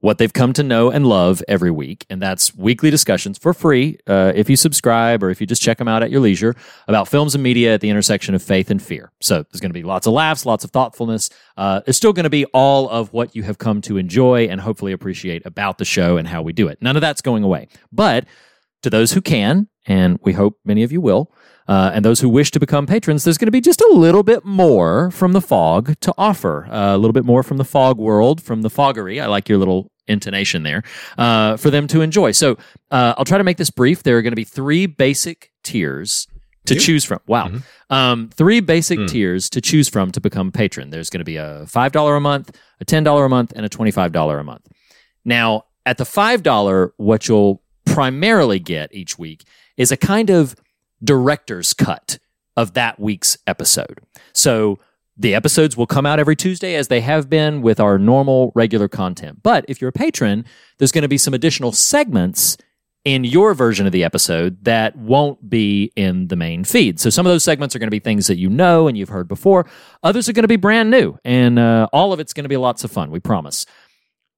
what 0.00 0.18
they've 0.18 0.32
come 0.32 0.52
to 0.52 0.62
know 0.62 0.90
and 0.90 1.06
love 1.06 1.42
every 1.48 1.70
week, 1.70 2.04
and 2.10 2.20
that's 2.20 2.54
weekly 2.54 2.90
discussions 2.90 3.38
for 3.38 3.54
free 3.54 3.98
uh, 4.06 4.30
if 4.34 4.50
you 4.50 4.54
subscribe 4.54 5.22
or 5.22 5.30
if 5.30 5.40
you 5.40 5.46
just 5.46 5.62
check 5.62 5.78
them 5.78 5.88
out 5.88 6.02
at 6.02 6.10
your 6.10 6.20
leisure 6.20 6.54
about 6.86 7.08
films 7.08 7.34
and 7.34 7.42
media 7.42 7.74
at 7.74 7.80
the 7.80 7.88
intersection 7.88 8.34
of 8.34 8.42
faith 8.42 8.70
and 8.70 8.82
fear. 8.82 9.10
So 9.20 9.42
there's 9.42 9.60
going 9.60 9.70
to 9.70 9.74
be 9.74 9.82
lots 9.82 10.06
of 10.06 10.12
laughs, 10.12 10.44
lots 10.44 10.64
of 10.64 10.70
thoughtfulness. 10.70 11.30
Uh, 11.56 11.80
it's 11.86 11.96
still 11.96 12.12
going 12.12 12.24
to 12.24 12.30
be 12.30 12.44
all 12.46 12.90
of 12.90 13.12
what 13.14 13.34
you 13.34 13.42
have 13.44 13.56
come 13.56 13.80
to 13.82 13.96
enjoy 13.96 14.44
and 14.48 14.60
hopefully 14.60 14.92
appreciate 14.92 15.44
about 15.46 15.78
the 15.78 15.86
show 15.86 16.18
and 16.18 16.28
how 16.28 16.42
we 16.42 16.52
do 16.52 16.68
it. 16.68 16.80
None 16.82 16.96
of 16.96 17.00
that's 17.00 17.22
going 17.22 17.42
away, 17.42 17.68
but 17.90 18.26
to 18.86 18.90
those 18.90 19.12
who 19.12 19.20
can, 19.20 19.68
and 19.86 20.18
we 20.22 20.32
hope 20.32 20.60
many 20.64 20.84
of 20.84 20.92
you 20.92 21.00
will, 21.00 21.32
uh, 21.66 21.90
and 21.92 22.04
those 22.04 22.20
who 22.20 22.28
wish 22.28 22.52
to 22.52 22.60
become 22.60 22.86
patrons, 22.86 23.24
there's 23.24 23.36
going 23.36 23.48
to 23.48 23.52
be 23.52 23.60
just 23.60 23.80
a 23.80 23.88
little 23.92 24.22
bit 24.22 24.44
more 24.44 25.10
from 25.10 25.32
the 25.32 25.40
fog 25.40 25.98
to 26.00 26.14
offer. 26.16 26.68
Uh, 26.70 26.94
a 26.94 26.98
little 26.98 27.12
bit 27.12 27.24
more 27.24 27.42
from 27.42 27.56
the 27.56 27.64
fog 27.64 27.98
world, 27.98 28.40
from 28.40 28.62
the 28.62 28.70
foggery. 28.70 29.20
I 29.20 29.26
like 29.26 29.48
your 29.48 29.58
little 29.58 29.90
intonation 30.06 30.62
there 30.62 30.84
uh, 31.18 31.56
for 31.56 31.70
them 31.70 31.88
to 31.88 32.00
enjoy. 32.00 32.30
So 32.30 32.58
uh, 32.92 33.14
I'll 33.18 33.24
try 33.24 33.38
to 33.38 33.44
make 33.44 33.56
this 33.56 33.70
brief. 33.70 34.04
There 34.04 34.16
are 34.16 34.22
going 34.22 34.30
to 34.30 34.36
be 34.36 34.44
three 34.44 34.86
basic 34.86 35.50
tiers 35.64 36.28
to 36.66 36.76
choose 36.76 37.04
from. 37.04 37.18
Wow. 37.26 37.50
Um, 37.90 38.30
three 38.32 38.60
basic 38.60 39.08
tiers 39.08 39.50
to 39.50 39.60
choose 39.60 39.88
from 39.88 40.12
to 40.12 40.20
become 40.20 40.48
a 40.48 40.52
patron. 40.52 40.90
There's 40.90 41.10
going 41.10 41.20
to 41.20 41.24
be 41.24 41.36
a 41.36 41.64
$5 41.66 42.16
a 42.16 42.20
month, 42.20 42.56
a 42.80 42.84
$10 42.84 43.26
a 43.26 43.28
month, 43.28 43.52
and 43.56 43.66
a 43.66 43.68
$25 43.68 44.40
a 44.40 44.44
month. 44.44 44.68
Now, 45.24 45.64
at 45.84 45.98
the 45.98 46.04
$5, 46.04 46.90
what 46.96 47.28
you'll 47.28 47.62
primarily 47.86 48.58
get 48.58 48.94
each 48.94 49.18
week 49.18 49.44
is 49.76 49.90
a 49.90 49.96
kind 49.96 50.28
of 50.28 50.54
director's 51.02 51.72
cut 51.72 52.18
of 52.56 52.74
that 52.74 53.00
week's 53.00 53.38
episode. 53.46 54.00
So 54.32 54.78
the 55.16 55.34
episodes 55.34 55.76
will 55.76 55.86
come 55.86 56.04
out 56.04 56.18
every 56.18 56.36
Tuesday 56.36 56.74
as 56.74 56.88
they 56.88 57.00
have 57.00 57.30
been 57.30 57.62
with 57.62 57.80
our 57.80 57.98
normal 57.98 58.52
regular 58.54 58.88
content. 58.88 59.42
But 59.42 59.64
if 59.68 59.80
you're 59.80 59.88
a 59.88 59.92
patron, 59.92 60.44
there's 60.78 60.92
going 60.92 61.02
to 61.02 61.08
be 61.08 61.18
some 61.18 61.32
additional 61.32 61.72
segments 61.72 62.58
in 63.06 63.22
your 63.22 63.54
version 63.54 63.86
of 63.86 63.92
the 63.92 64.02
episode 64.02 64.64
that 64.64 64.96
won't 64.96 65.48
be 65.48 65.92
in 65.94 66.26
the 66.26 66.34
main 66.34 66.64
feed. 66.64 66.98
So 66.98 67.08
some 67.08 67.24
of 67.24 67.30
those 67.30 67.44
segments 67.44 67.76
are 67.76 67.78
going 67.78 67.86
to 67.86 67.92
be 67.92 68.00
things 68.00 68.26
that 68.26 68.36
you 68.36 68.50
know 68.50 68.88
and 68.88 68.98
you've 68.98 69.08
heard 69.08 69.28
before. 69.28 69.64
Others 70.02 70.28
are 70.28 70.32
going 70.32 70.42
to 70.42 70.48
be 70.48 70.56
brand 70.56 70.90
new, 70.90 71.16
and 71.24 71.56
uh, 71.56 71.86
all 71.92 72.12
of 72.12 72.18
it's 72.18 72.32
going 72.32 72.44
to 72.44 72.48
be 72.48 72.56
lots 72.56 72.82
of 72.82 72.90
fun. 72.90 73.12
We 73.12 73.20
promise. 73.20 73.64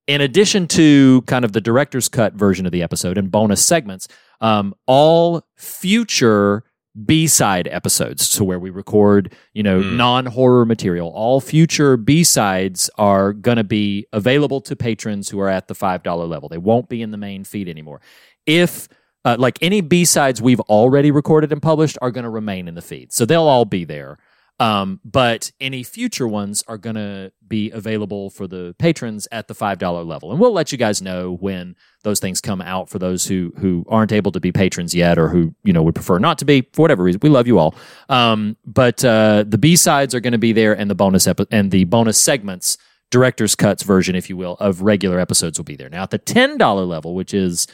In 0.08 0.22
addition 0.22 0.66
to 0.68 1.20
kind 1.26 1.44
of 1.44 1.52
the 1.52 1.60
director's 1.60 2.08
cut 2.08 2.32
version 2.32 2.64
of 2.64 2.72
the 2.72 2.82
episode 2.82 3.18
and 3.18 3.30
bonus 3.30 3.62
segments, 3.62 4.08
um, 4.40 4.74
all 4.86 5.46
future 5.54 6.64
B-side 7.04 7.68
episodes, 7.70 8.26
so 8.26 8.42
where 8.42 8.58
we 8.58 8.70
record, 8.70 9.36
you 9.52 9.62
know, 9.62 9.80
non-horror 9.80 10.64
material, 10.64 11.10
all 11.10 11.42
future 11.42 11.98
B-sides 11.98 12.88
are 12.96 13.34
going 13.34 13.58
to 13.58 13.64
be 13.64 14.06
available 14.14 14.62
to 14.62 14.74
patrons 14.74 15.28
who 15.28 15.38
are 15.40 15.48
at 15.48 15.68
the 15.68 15.74
$5 15.74 16.28
level. 16.28 16.48
They 16.48 16.56
won't 16.56 16.88
be 16.88 17.02
in 17.02 17.10
the 17.10 17.18
main 17.18 17.44
feed 17.44 17.68
anymore. 17.68 18.00
If 18.46 18.88
uh, 19.26 19.36
like 19.38 19.58
any 19.60 19.82
B-sides 19.82 20.40
we've 20.40 20.60
already 20.60 21.10
recorded 21.10 21.52
and 21.52 21.60
published 21.60 21.98
are 22.00 22.10
going 22.10 22.24
to 22.24 22.30
remain 22.30 22.66
in 22.66 22.74
the 22.74 22.82
feed. 22.82 23.12
So 23.12 23.26
they'll 23.26 23.42
all 23.42 23.66
be 23.66 23.84
there. 23.84 24.16
Um, 24.60 25.00
but 25.04 25.52
any 25.60 25.84
future 25.84 26.26
ones 26.26 26.64
are 26.66 26.78
going 26.78 26.96
to 26.96 27.32
be 27.46 27.70
available 27.70 28.28
for 28.28 28.48
the 28.48 28.74
patrons 28.78 29.28
at 29.30 29.46
the 29.46 29.54
$5 29.54 30.06
level. 30.06 30.32
And 30.32 30.40
we'll 30.40 30.52
let 30.52 30.72
you 30.72 30.78
guys 30.78 31.00
know 31.00 31.36
when 31.36 31.76
those 32.02 32.18
things 32.18 32.40
come 32.40 32.60
out 32.60 32.90
for 32.90 32.98
those 32.98 33.26
who, 33.26 33.52
who 33.58 33.84
aren't 33.88 34.10
able 34.10 34.32
to 34.32 34.40
be 34.40 34.50
patrons 34.50 34.94
yet 34.94 35.18
or 35.18 35.28
who, 35.28 35.54
you 35.62 35.72
know, 35.72 35.82
would 35.82 35.94
prefer 35.94 36.18
not 36.18 36.38
to 36.38 36.44
be 36.44 36.68
for 36.72 36.82
whatever 36.82 37.04
reason. 37.04 37.20
We 37.22 37.28
love 37.28 37.46
you 37.46 37.58
all. 37.58 37.74
Um, 38.08 38.56
but, 38.64 39.04
uh, 39.04 39.44
the 39.46 39.58
B 39.58 39.76
sides 39.76 40.14
are 40.14 40.20
going 40.20 40.32
to 40.32 40.38
be 40.38 40.52
there 40.52 40.76
and 40.76 40.90
the 40.90 40.94
bonus 40.96 41.28
epi- 41.28 41.46
and 41.52 41.70
the 41.70 41.84
bonus 41.84 42.20
segments, 42.20 42.78
director's 43.10 43.54
cuts 43.54 43.84
version, 43.84 44.16
if 44.16 44.28
you 44.28 44.36
will, 44.36 44.54
of 44.54 44.82
regular 44.82 45.20
episodes 45.20 45.58
will 45.58 45.64
be 45.64 45.76
there. 45.76 45.88
Now 45.88 46.02
at 46.02 46.10
the 46.10 46.18
$10 46.18 46.88
level, 46.88 47.14
which 47.14 47.32
is 47.32 47.68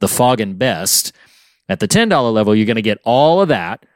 the 0.00 0.08
fog 0.08 0.40
and 0.40 0.58
best, 0.58 1.12
at 1.68 1.80
the 1.80 1.88
$10 1.88 2.32
level, 2.32 2.54
you're 2.54 2.66
going 2.66 2.76
to 2.76 2.82
get 2.82 3.00
all 3.04 3.40
of 3.40 3.48
that 3.48 3.86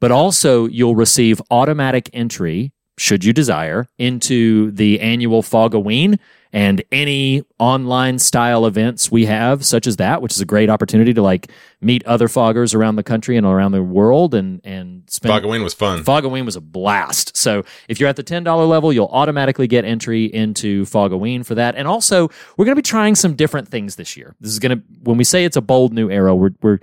but 0.00 0.10
also 0.10 0.66
you'll 0.66 0.96
receive 0.96 1.40
automatic 1.50 2.10
entry, 2.12 2.72
should 2.98 3.24
you 3.24 3.32
desire, 3.32 3.88
into 3.98 4.70
the 4.72 5.00
annual 5.00 5.42
Fogaween 5.42 6.18
and 6.52 6.82
any 6.90 7.42
online 7.58 8.18
style 8.18 8.64
events 8.64 9.10
we 9.10 9.26
have, 9.26 9.64
such 9.64 9.86
as 9.86 9.96
that, 9.96 10.22
which 10.22 10.32
is 10.32 10.40
a 10.40 10.44
great 10.46 10.70
opportunity 10.70 11.12
to 11.12 11.20
like 11.20 11.50
meet 11.82 12.02
other 12.06 12.28
foggers 12.28 12.74
around 12.74 12.96
the 12.96 13.02
country 13.02 13.36
and 13.36 13.46
around 13.46 13.72
the 13.72 13.82
world 13.82 14.34
and 14.34 14.62
and 14.64 15.02
spend 15.08 15.34
Fogaween 15.34 15.62
was 15.62 15.74
fun. 15.74 16.02
Fogaween 16.02 16.46
was 16.46 16.56
a 16.56 16.60
blast. 16.60 17.36
So 17.36 17.64
if 17.88 18.00
you're 18.00 18.08
at 18.08 18.16
the 18.16 18.24
$10 18.24 18.68
level, 18.68 18.90
you'll 18.92 19.06
automatically 19.08 19.66
get 19.66 19.84
entry 19.84 20.24
into 20.24 20.84
Fogaween 20.84 21.44
for 21.44 21.54
that. 21.56 21.74
And 21.76 21.86
also, 21.86 22.28
we're 22.56 22.64
going 22.64 22.74
to 22.74 22.82
be 22.82 22.82
trying 22.82 23.14
some 23.16 23.34
different 23.34 23.68
things 23.68 23.96
this 23.96 24.16
year. 24.16 24.34
This 24.40 24.52
is 24.52 24.58
going 24.58 24.78
to, 24.78 24.84
when 25.02 25.18
we 25.18 25.24
say 25.24 25.44
it's 25.44 25.56
a 25.56 25.60
bold 25.60 25.92
new 25.92 26.10
era, 26.10 26.34
we're, 26.34 26.52
we're 26.62 26.78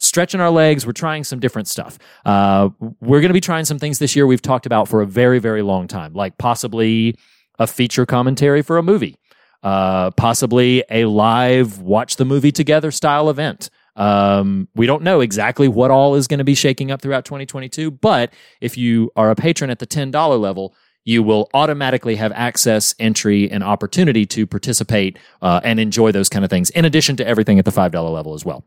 stretching 0.00 0.40
our 0.40 0.50
legs. 0.50 0.84
We're 0.84 0.92
trying 0.92 1.24
some 1.24 1.38
different 1.38 1.68
stuff. 1.68 1.98
Uh, 2.24 2.70
we're 3.00 3.20
going 3.20 3.28
to 3.28 3.34
be 3.34 3.40
trying 3.40 3.64
some 3.64 3.78
things 3.78 3.98
this 3.98 4.16
year 4.16 4.26
we've 4.26 4.42
talked 4.42 4.66
about 4.66 4.88
for 4.88 5.02
a 5.02 5.06
very, 5.06 5.38
very 5.38 5.62
long 5.62 5.86
time, 5.86 6.14
like 6.14 6.36
possibly 6.38 7.16
a 7.58 7.66
feature 7.66 8.06
commentary 8.06 8.62
for 8.62 8.78
a 8.78 8.82
movie, 8.82 9.16
uh, 9.62 10.10
possibly 10.12 10.82
a 10.90 11.04
live 11.04 11.78
watch 11.78 12.16
the 12.16 12.24
movie 12.24 12.52
together 12.52 12.90
style 12.90 13.30
event. 13.30 13.70
Um, 13.96 14.68
we 14.74 14.86
don't 14.86 15.02
know 15.02 15.20
exactly 15.20 15.68
what 15.68 15.90
all 15.90 16.14
is 16.14 16.26
going 16.26 16.38
to 16.38 16.44
be 16.44 16.54
shaking 16.54 16.90
up 16.90 17.02
throughout 17.02 17.24
2022, 17.24 17.90
but 17.90 18.32
if 18.60 18.78
you 18.78 19.10
are 19.14 19.30
a 19.30 19.36
patron 19.36 19.70
at 19.70 19.78
the 19.78 19.86
$10 19.86 20.40
level, 20.40 20.74
you 21.04 21.22
will 21.22 21.50
automatically 21.54 22.16
have 22.16 22.32
access, 22.32 22.94
entry, 22.98 23.50
and 23.50 23.64
opportunity 23.64 24.24
to 24.26 24.46
participate 24.46 25.18
uh, 25.42 25.60
and 25.64 25.80
enjoy 25.80 26.12
those 26.12 26.28
kind 26.28 26.44
of 26.44 26.50
things, 26.50 26.70
in 26.70 26.84
addition 26.84 27.16
to 27.16 27.26
everything 27.26 27.58
at 27.58 27.64
the 27.64 27.70
$5 27.70 28.12
level 28.12 28.34
as 28.34 28.44
well. 28.44 28.64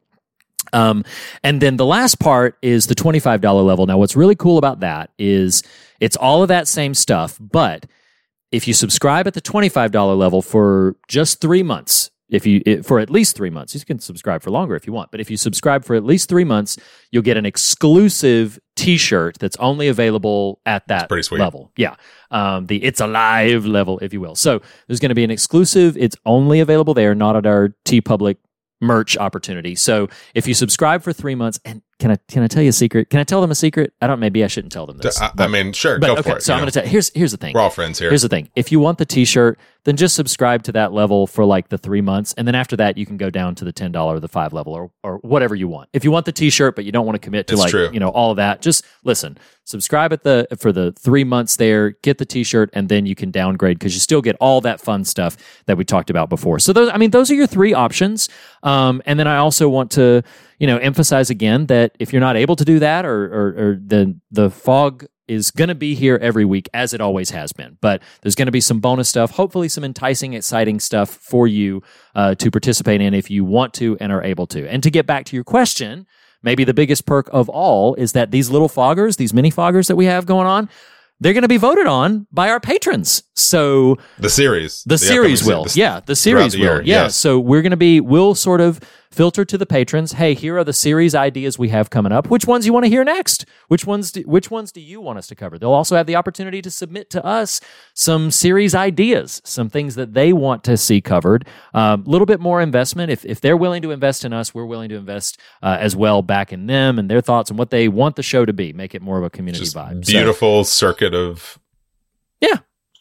Um, 0.72 1.04
and 1.44 1.62
then 1.62 1.78
the 1.78 1.86
last 1.86 2.20
part 2.20 2.58
is 2.62 2.88
the 2.88 2.96
$25 2.96 3.66
level. 3.66 3.86
Now, 3.86 3.98
what's 3.98 4.16
really 4.16 4.36
cool 4.36 4.58
about 4.58 4.80
that 4.82 5.10
is 5.20 5.64
it's 6.00 6.16
all 6.16 6.42
of 6.42 6.48
that 6.48 6.68
same 6.68 6.94
stuff, 6.94 7.38
but 7.40 7.86
if 8.52 8.68
you 8.68 8.74
subscribe 8.74 9.26
at 9.28 9.34
the 9.34 9.42
$25 9.42 10.16
level 10.18 10.42
for 10.42 10.96
just 11.08 11.42
three 11.42 11.64
months, 11.64 12.12
if 12.30 12.46
you 12.48 12.62
it- 12.66 12.86
for 12.86 13.00
at 13.00 13.10
least 13.10 13.36
three 13.36 13.50
months, 13.50 13.76
you 13.76 13.82
can 13.82 14.00
subscribe 14.00 14.42
for 14.42 14.50
longer 14.50 14.76
if 14.76 14.88
you 14.88 14.94
want. 14.94 15.12
But 15.12 15.20
if 15.20 15.30
you 15.30 15.38
subscribe 15.38 15.84
for 15.86 15.96
at 15.96 16.04
least 16.04 16.30
three 16.30 16.44
months, 16.44 16.78
you'll 17.12 17.22
get 17.24 17.38
an 17.38 17.46
exclusive 17.46 18.60
T-shirt 18.76 19.38
that's 19.40 19.56
only 19.58 19.88
available 19.88 20.60
at 20.66 20.88
that 20.88 21.10
pretty 21.10 21.22
sweet. 21.24 21.40
level. 21.40 21.72
Yeah, 21.78 21.96
um, 22.32 22.66
the 22.66 22.84
"It's 22.84 23.00
Alive" 23.02 23.66
level, 23.68 24.00
if 24.00 24.14
you 24.14 24.20
will. 24.22 24.34
So 24.36 24.62
there's 24.88 25.00
going 25.00 25.10
to 25.10 25.16
be 25.16 25.24
an 25.24 25.30
exclusive. 25.32 25.96
It's 25.98 26.16
only 26.26 26.60
available 26.60 26.96
there, 26.96 27.14
not 27.14 27.36
at 27.36 27.46
our 27.46 27.76
T 27.86 28.02
Public 28.02 28.38
merch 28.84 29.18
opportunity. 29.18 29.76
So 29.76 30.10
if 30.36 30.48
you 30.48 30.54
subscribe 30.54 31.02
for 31.02 31.14
three 31.14 31.36
months, 31.36 31.60
and 31.66 31.82
can 32.00 32.12
I 32.12 32.18
can 32.28 32.44
I 32.44 32.48
tell 32.48 32.62
you 32.62 32.70
a 32.70 32.74
secret? 32.74 33.10
Can 33.10 33.20
I 33.20 33.24
tell 33.24 33.42
them 33.42 33.52
a 33.52 33.56
secret? 33.56 33.94
I 34.02 34.08
don't. 34.08 34.20
Maybe 34.20 34.44
I 34.44 34.48
shouldn't 34.48 34.74
tell 34.74 34.86
them 34.86 34.98
this. 34.98 35.22
I, 35.22 35.32
I 35.38 35.48
mean, 35.48 35.74
sure, 35.74 36.00
but 36.00 36.08
go 36.08 36.14
okay, 36.14 36.32
for 36.32 36.38
it. 36.38 36.44
so 36.44 36.54
I'm 36.54 36.60
going 36.60 36.72
to 36.72 36.82
tell. 36.82 36.88
Here's 36.88 37.12
here's 37.16 37.32
the 37.32 37.38
thing. 37.38 37.54
We're 37.54 37.62
all 37.62 37.70
friends 37.70 38.00
here. 38.00 38.10
Here's 38.10 38.24
the 38.24 38.30
thing. 38.30 38.50
If 38.56 38.72
you 38.72 38.80
want 38.80 38.98
the 38.98 39.06
T-shirt, 39.06 39.58
then 39.86 39.98
just 39.98 40.16
subscribe 40.16 40.64
to 40.64 40.72
that 40.74 40.94
level 40.94 41.28
for 41.28 41.44
like 41.44 41.70
the 41.70 41.78
three 41.78 42.02
months, 42.02 42.34
and 42.38 42.48
then 42.48 42.56
after 42.56 42.76
that, 42.78 42.98
you 42.98 43.06
can 43.06 43.18
go 43.18 43.30
down 43.30 43.56
to 43.56 43.66
the 43.66 43.72
ten 43.74 43.92
dollar, 43.92 44.16
or 44.16 44.20
the 44.20 44.28
five 44.28 44.54
level, 44.54 44.74
or 44.74 44.92
or 45.04 45.18
whatever 45.18 45.56
you 45.56 45.68
want. 45.68 45.90
If 45.94 46.04
you 46.04 46.12
want 46.12 46.26
the 46.26 46.32
T-shirt, 46.32 46.76
but 46.76 46.86
you 46.86 46.92
don't 46.92 47.06
want 47.06 47.16
to 47.16 47.20
commit 47.20 47.48
to 47.48 47.54
It's 47.54 47.62
like 47.62 47.72
true. 47.72 47.90
you 47.92 48.00
know 48.00 48.10
all 48.10 48.32
of 48.32 48.38
that, 48.38 48.62
just 48.62 48.86
listen. 49.04 49.38
Subscribe 49.66 50.12
at 50.14 50.24
the 50.24 50.48
for 50.58 50.72
the 50.72 50.92
three 50.94 51.24
months 51.24 51.58
there. 51.58 51.92
Get 52.02 52.18
the 52.18 52.26
T-shirt, 52.26 52.70
and 52.74 52.88
then 52.90 53.06
you 53.06 53.16
can 53.16 53.32
downgrade 53.32 53.78
because 53.80 53.94
you 53.94 54.00
still 54.00 54.22
get 54.22 54.36
all 54.40 54.62
that 54.62 54.80
fun 54.80 55.04
stuff 55.06 55.36
that 55.66 55.78
we 55.78 55.84
talked 55.86 56.10
about 56.10 56.30
before. 56.30 56.60
So 56.60 56.74
those, 56.74 56.90
I 56.94 56.98
mean, 56.98 57.12
those 57.12 57.30
are 57.32 57.36
your 57.36 57.48
three 57.48 57.74
options. 57.74 58.30
Um, 58.64 59.02
and 59.06 59.20
then 59.20 59.28
I 59.28 59.38
also 59.38 59.70
want 59.70 59.92
to 59.92 60.24
you 60.60 60.68
know 60.68 60.78
emphasize 60.78 61.30
again 61.30 61.66
that 61.68 61.96
if 62.00 62.14
you're 62.14 62.22
not 62.22 62.38
able 62.38 62.56
to 62.56 62.66
do 62.66 62.80
that, 62.80 63.06
or 63.06 63.26
or, 63.26 63.48
or 63.48 63.80
the 63.86 64.18
the 64.32 64.50
fog 64.50 65.06
is 65.28 65.52
going 65.52 65.70
to 65.70 65.76
be 65.76 65.96
here 65.96 66.18
every 66.22 66.46
week 66.46 66.70
as 66.74 66.94
it 66.94 67.02
always 67.02 67.30
has 67.32 67.54
been. 67.54 67.78
But 67.82 68.02
there's 68.22 68.36
going 68.36 68.48
to 68.48 68.52
be 68.52 68.62
some 68.62 68.80
bonus 68.80 69.10
stuff, 69.10 69.32
hopefully 69.32 69.70
some 69.70 69.84
enticing, 69.84 70.34
exciting 70.34 70.80
stuff 70.80 71.10
for 71.10 71.48
you 71.48 71.82
uh, 72.16 72.36
to 72.36 72.52
participate 72.52 73.02
in 73.02 73.14
if 73.14 73.30
you 73.32 73.46
want 73.46 73.74
to 73.76 73.98
and 74.00 74.12
are 74.12 74.24
able 74.24 74.48
to. 74.48 74.68
And 74.70 74.84
to 74.84 74.92
get 74.92 75.06
back 75.06 75.26
to 75.26 75.36
your 75.36 75.44
question, 75.44 76.06
maybe 76.42 76.64
the 76.64 76.74
biggest 76.74 77.06
perk 77.06 77.30
of 77.32 77.50
all 77.50 77.96
is 77.96 78.12
that 78.14 78.32
these 78.32 78.50
little 78.50 78.70
foggers, 78.70 79.18
these 79.18 79.34
mini 79.34 79.52
foggers 79.52 79.88
that 79.88 79.96
we 79.96 80.06
have 80.06 80.26
going 80.26 80.48
on, 80.48 80.70
they're 81.20 81.34
going 81.34 81.44
to 81.44 81.48
be 81.48 81.58
voted 81.58 81.88
on 81.88 82.28
by 82.32 82.50
our 82.50 82.60
patrons. 82.60 83.24
So 83.34 83.98
the 84.20 84.30
series. 84.30 84.84
the, 84.86 84.98
series 84.98 85.44
will. 85.44 85.66
se- 85.66 85.80
yeah, 85.80 86.02
the 86.06 86.16
series 86.16 86.54
the 86.54 86.60
will. 86.60 86.66
year, 86.66 86.82
yeah. 86.82 87.04
yes. 87.04 87.16
So 87.16 87.40
we're 87.40 87.62
going 87.62 87.72
to 87.72 87.78
be, 87.78 88.02
we'll 88.02 88.36
sort 88.36 88.60
of 88.60 88.82
filter 89.14 89.46
to 89.46 89.58
the 89.58 89.66
patrons. 89.66 90.14
Hey, 90.14 90.34
here 90.34 90.58
are 90.58 90.64
the 90.64 90.74
series 90.74 91.14
ideas 91.14 91.60
we 91.60 91.70
have 91.70 91.90
coming 91.90 92.12
up. 92.12 92.30
Which 92.30 92.46
ones 92.46 92.66
you 92.66 92.74
want 92.74 92.86
to 92.86 92.90
hear 92.90 93.04
next? 93.04 93.46
Which 93.68 93.86
ones? 93.86 94.12
Do, 94.12 94.22
which 94.22 94.50
ones 94.50 94.72
do 94.72 94.82
you 94.82 95.00
want 95.00 95.20
us 95.20 95.28
to 95.28 95.36
cover? 95.36 95.58
They'll 95.60 95.72
also 95.72 95.96
have 95.96 96.08
the 96.08 96.16
opportunity 96.16 96.62
to 96.62 96.72
submit 96.72 97.10
to 97.12 97.24
us 97.24 97.62
some 97.94 98.32
series 98.32 98.74
ideas, 98.74 99.42
some 99.46 99.70
things 99.70 99.96
that 99.96 100.14
they 100.14 100.34
want 100.34 100.64
to 100.66 100.76
see 100.78 101.00
covered. 101.00 101.48
A 101.74 101.80
um, 101.80 102.04
little 102.06 102.26
bit 102.26 102.40
more 102.40 102.62
investment. 102.62 103.12
If 103.12 103.24
if 103.26 103.40
they're 103.40 103.58
willing 103.58 103.82
to 103.84 103.92
invest 103.92 104.26
in 104.26 104.34
us, 104.34 104.54
we're 104.54 104.66
willing 104.66 104.90
to 104.90 104.96
invest 104.96 105.40
uh, 105.62 105.78
as 105.80 105.96
well 105.96 106.22
back 106.22 106.52
in 106.52 106.66
them 106.66 106.98
and 106.98 107.10
their 107.10 107.22
thoughts 107.22 107.50
and 107.50 107.60
what 107.60 107.70
they 107.70 107.88
want 107.88 108.16
the 108.16 108.24
show 108.24 108.46
to 108.46 108.54
be. 108.54 108.74
Make 108.74 108.96
it 108.96 109.02
more 109.02 109.18
of 109.18 109.24
a 109.24 109.30
community 109.30 109.64
Just 109.66 109.76
vibe. 109.76 110.06
So- 110.06 110.12
beautiful 110.12 110.64
circuit 110.64 111.14
of 111.14 111.60
yeah, 112.42 112.58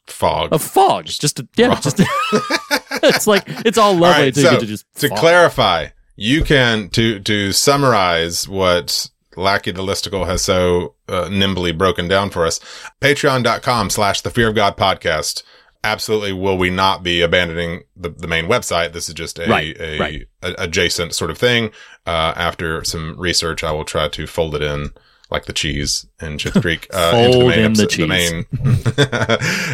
fog. 0.07 0.53
of 0.53 0.63
fog. 0.63 1.07
Just 1.07 1.41
a, 1.41 1.49
yeah, 1.57 1.75
just 1.81 1.99
it's 3.03 3.27
like 3.27 3.45
it's 3.47 3.79
all 3.79 3.93
lovely 3.93 4.07
All 4.07 4.13
right, 4.13 4.37
until 4.37 4.53
so 4.53 4.59
to 4.61 4.67
just 4.67 4.87
to 4.97 5.09
fog. 5.09 5.19
clarify, 5.19 5.89
you 6.17 6.43
can 6.45 6.89
to 6.91 7.19
to 7.21 7.53
summarize 7.53 8.49
what 8.49 9.09
Lackey 9.37 9.71
the 9.71 9.83
Listicle 9.83 10.27
has 10.27 10.43
so 10.43 10.95
uh, 11.09 11.29
nimbly 11.31 11.73
broken 11.73 12.07
down 12.09 12.31
for 12.31 12.45
us. 12.47 12.61
Patreon.com 13.01 13.91
slash 13.91 14.21
the 14.21 14.31
Fear 14.31 14.49
of 14.49 14.55
God 14.55 14.77
podcast. 14.77 15.43
Absolutely, 15.85 16.33
will 16.33 16.57
we 16.57 16.71
not 16.71 17.03
be 17.03 17.23
abandoning 17.23 17.83
the, 17.97 18.09
the 18.11 18.29
main 18.29 18.45
website? 18.47 18.93
This 18.93 19.09
is 19.09 19.15
just 19.17 19.41
a, 19.41 19.49
Right, 19.49 19.77
a, 19.81 19.99
right. 19.99 20.23
a- 20.43 20.55
adjacent 20.63 21.13
sort 21.13 21.31
of 21.33 21.39
thing. 21.39 21.73
Uh, 22.07 22.33
after 22.37 22.85
some 22.85 23.19
research, 23.19 23.65
I 23.65 23.73
will 23.73 23.85
try 23.85 24.09
to 24.09 24.27
fold 24.29 24.55
it 24.55 24.63
in 24.63 24.91
like 25.29 25.47
the 25.47 25.53
cheese 25.53 26.07
in 26.21 26.37
Schitt's 26.37 26.61
Creek. 26.61 26.87
Uh, 26.95 27.13
into 27.17 27.33
Fold 27.41 27.53
in 27.55 27.73
the 27.73 27.83
episode- 27.83 28.09
main, 28.09 28.47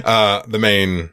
uh, 0.05 0.43
the 0.47 0.59
main 0.59 1.11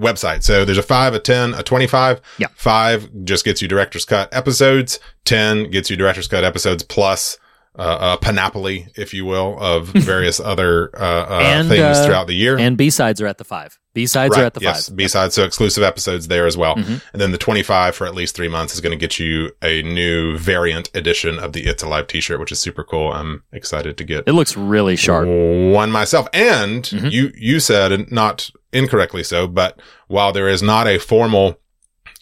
website. 0.00 0.42
So 0.42 0.64
there's 0.64 0.78
a 0.78 0.82
five, 0.82 1.14
a 1.14 1.20
10, 1.20 1.54
a 1.54 1.62
25. 1.62 2.20
Yeah. 2.38 2.48
Five 2.54 3.08
just 3.24 3.44
gets 3.44 3.62
you 3.62 3.68
director's 3.68 4.04
cut 4.04 4.32
episodes. 4.34 4.98
10 5.24 5.70
gets 5.70 5.90
you 5.90 5.96
director's 5.96 6.28
cut 6.28 6.44
episodes 6.44 6.82
plus, 6.82 7.38
uh, 7.76 8.16
a 8.16 8.22
panoply, 8.24 8.86
if 8.96 9.12
you 9.14 9.24
will, 9.24 9.56
of 9.60 9.88
various 9.94 10.38
other 10.40 10.90
uh, 10.96 11.26
uh, 11.28 11.40
And, 11.42 11.68
things 11.68 11.98
uh, 11.98 12.04
throughout 12.06 12.26
the 12.28 12.34
year. 12.34 12.56
And 12.58 12.76
B 12.76 12.90
sides 12.90 13.20
are 13.20 13.26
at 13.26 13.38
the 13.38 13.44
five. 13.44 13.78
B 13.94 14.06
sides 14.06 14.36
are 14.36 14.42
at 14.44 14.54
the 14.54 14.60
yes, 14.60 14.88
five. 14.88 14.96
B-sides, 14.96 15.34
so 15.36 15.44
exclusive 15.44 15.84
episodes 15.84 16.26
there 16.26 16.48
as 16.48 16.56
well. 16.56 16.74
Mhm. 16.74 17.00
And 17.12 17.22
then 17.22 17.30
the 17.30 17.38
25 17.38 17.94
for 17.94 18.08
at 18.08 18.14
least 18.16 18.34
three 18.34 18.48
months 18.48 18.74
is 18.74 18.80
going 18.80 18.90
to 18.90 18.96
get 19.00 19.20
you 19.20 19.52
a 19.62 19.82
new 19.82 20.36
variant 20.36 20.90
edition 20.94 21.38
of 21.38 21.52
the 21.52 21.66
It's 21.66 21.80
Alive 21.84 22.08
t-shirt, 22.08 22.40
which 22.40 22.50
is 22.50 22.58
super 22.60 22.82
cool. 22.82 23.12
I'm 23.12 23.44
excited 23.52 23.96
to 23.98 24.02
get 24.04 24.24
It 24.26 24.32
looks 24.32 24.56
really 24.56 24.96
sharp. 24.96 25.28
one 25.28 25.92
myself. 25.92 26.26
And 26.32 26.82
Mhm. 26.82 27.12
you, 27.12 27.32
you 27.36 27.60
said, 27.60 27.92
and 27.92 28.10
not 28.10 28.50
incorrectly 28.74 29.22
so, 29.22 29.46
but 29.46 29.80
while 30.08 30.32
there 30.32 30.48
is 30.48 30.62
not 30.62 30.86
a 30.86 30.98
formal, 30.98 31.58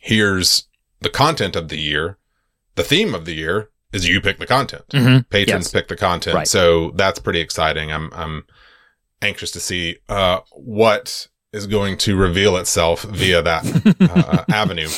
here's 0.01 0.69
the 1.01 1.11
content 1.11 1.57
of 1.57 1.69
the 1.69 1.79
year, 1.79 2.19
the 2.77 2.85
theme 2.85 3.15
of 3.15 3.25
the 3.25 3.35
year 3.35 3.71
is 3.93 4.09
you 4.09 4.21
pick 4.21 4.39
the 4.39 4.47
content. 4.47 4.85
Mhm. 4.91 5.29
Patrons 5.29 5.67
Yes. 5.67 5.73
pick 5.73 5.89
the 5.89 5.97
content. 5.97 6.35
Right. 6.37 6.49
So 6.49 6.93
that's 6.95 7.19
pretty 7.19 7.41
exciting. 7.41 7.93
I'm, 7.93 8.11
I'm 8.15 8.45
anxious 9.21 9.51
to 9.53 9.61
see, 9.61 9.97
uh, 10.09 10.41
what 10.53 11.29
is 11.53 11.67
going 11.67 11.99
to 11.99 12.17
reveal 12.17 12.57
itself 12.57 13.03
via 13.03 13.43
that, 13.43 13.65
uh, 14.01 14.45
avenue. 14.53 14.89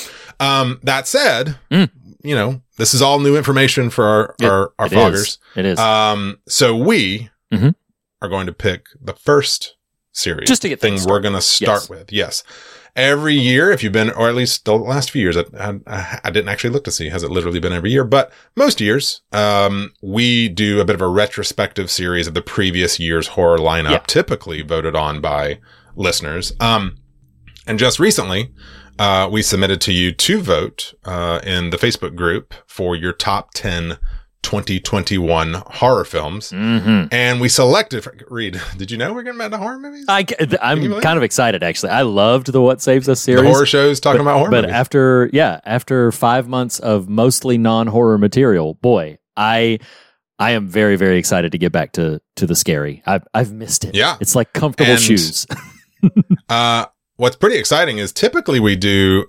Um, 0.40 0.78
that 0.84 1.08
said, 1.08 1.58
Mm. 1.70 1.90
you 2.22 2.34
know, 2.36 2.62
this 2.78 2.94
is 2.94 3.02
all 3.02 3.18
new 3.18 3.36
information 3.36 3.90
for 3.90 4.04
our, 4.06 4.34
It- 4.40 4.46
our, 4.46 4.72
our 4.78 4.86
It 4.86 4.92
foggers. 4.92 5.14
is. 5.14 5.38
It 5.56 5.64
is. 5.66 5.78
Um, 5.78 6.38
so 6.48 6.76
we 6.76 7.30
Mhm. 7.52 7.74
are 8.22 8.28
going 8.28 8.46
to 8.46 8.52
pick 8.52 8.86
the 9.00 9.14
first 9.14 9.74
series. 10.16 10.48
Just 10.48 10.62
to 10.62 10.68
get 10.68 10.80
thing 10.80 10.94
things 10.94 11.06
we're 11.06 11.20
going 11.20 11.34
to 11.34 11.40
start 11.40 11.82
Yes. 11.82 11.88
with. 11.90 12.12
Yes. 12.12 12.42
Every 12.96 13.34
year, 13.34 13.72
if 13.72 13.82
you've 13.82 13.92
been, 13.92 14.10
or 14.10 14.28
at 14.28 14.36
least 14.36 14.64
the 14.66 14.76
last 14.76 15.10
few 15.10 15.20
years, 15.20 15.36
I, 15.36 15.44
I, 15.88 16.20
I 16.24 16.30
didn't 16.30 16.48
actually 16.48 16.70
look 16.70 16.84
to 16.84 16.92
see, 16.92 17.08
has 17.08 17.24
it 17.24 17.30
literally 17.30 17.58
been 17.58 17.72
every 17.72 17.90
year? 17.90 18.04
But 18.04 18.30
most 18.54 18.80
years, 18.80 19.20
um, 19.32 19.92
we 20.00 20.48
do 20.48 20.80
a 20.80 20.84
bit 20.84 20.94
of 20.94 21.00
a 21.02 21.08
retrospective 21.08 21.90
series 21.90 22.28
of 22.28 22.34
the 22.34 22.42
previous 22.42 23.00
year's 23.00 23.26
horror 23.28 23.58
lineup, 23.58 23.90
Yeah. 23.90 23.98
typically 24.06 24.62
voted 24.62 24.94
on 24.94 25.20
by 25.20 25.58
listeners. 25.96 26.52
Um, 26.60 26.98
and 27.66 27.80
just 27.80 27.98
recently, 27.98 28.52
uh, 29.00 29.28
we 29.30 29.42
submitted 29.42 29.80
to 29.80 29.92
you 29.92 30.12
to 30.12 30.40
vote, 30.40 30.94
uh, 31.04 31.40
in 31.42 31.70
the 31.70 31.76
Facebook 31.78 32.14
group 32.14 32.54
for 32.68 32.94
your 32.94 33.12
top 33.12 33.50
10 33.54 33.98
2021 34.44 35.54
horror 35.66 36.04
films. 36.04 36.50
hmm 36.50 37.04
And 37.10 37.40
we 37.40 37.48
selected, 37.48 38.06
Reed, 38.28 38.60
did 38.76 38.90
you 38.90 38.96
know 38.98 39.12
we're 39.12 39.22
getting 39.24 39.38
back 39.38 39.50
to 39.50 39.58
horror 39.58 39.78
movies? 39.78 40.04
I, 40.08 40.22
ca- 40.24 40.36
th- 40.36 40.50
Can 40.60 40.82
you 40.82 40.94
I'm 40.96 41.00
kind 41.02 41.16
of 41.16 41.22
excited 41.22 41.62
actually. 41.62 41.90
I 41.90 42.02
loved 42.02 42.52
the 42.52 42.60
What 42.60 42.80
Saves 42.80 43.08
Us 43.08 43.20
series. 43.20 43.42
the 43.42 43.48
horror 43.48 43.66
shows 43.66 43.98
talking 44.00 44.20
about 44.20 44.38
horror 44.38 44.50
but 44.50 44.62
movies. 44.62 44.74
after 44.76 45.30
yeah, 45.32 45.60
after 45.64 46.12
five 46.12 46.46
months 46.46 46.78
of 46.78 47.08
mostly 47.08 47.58
non-horror 47.58 48.18
material, 48.18 48.74
boy, 48.74 49.18
I 49.36 49.78
I 50.38 50.50
am 50.52 50.68
very 50.68 50.96
very 50.96 51.18
excited 51.18 51.52
to 51.52 51.58
get 51.58 51.72
back 51.72 51.92
to 51.92 52.20
to 52.36 52.46
the 52.46 52.54
scary. 52.54 53.02
I've 53.06 53.26
I've 53.34 53.52
missed 53.52 53.84
it. 53.84 53.94
Yeah. 53.94 54.16
it's 54.20 54.34
like 54.36 54.52
comfortable 54.52 54.92
And- 54.92 55.00
shoes. 55.00 55.46
uh, 56.48 56.86
what's 57.16 57.36
pretty 57.36 57.56
exciting 57.56 57.98
is 57.98 58.12
typically 58.12 58.60
we 58.60 58.76
do 58.76 59.26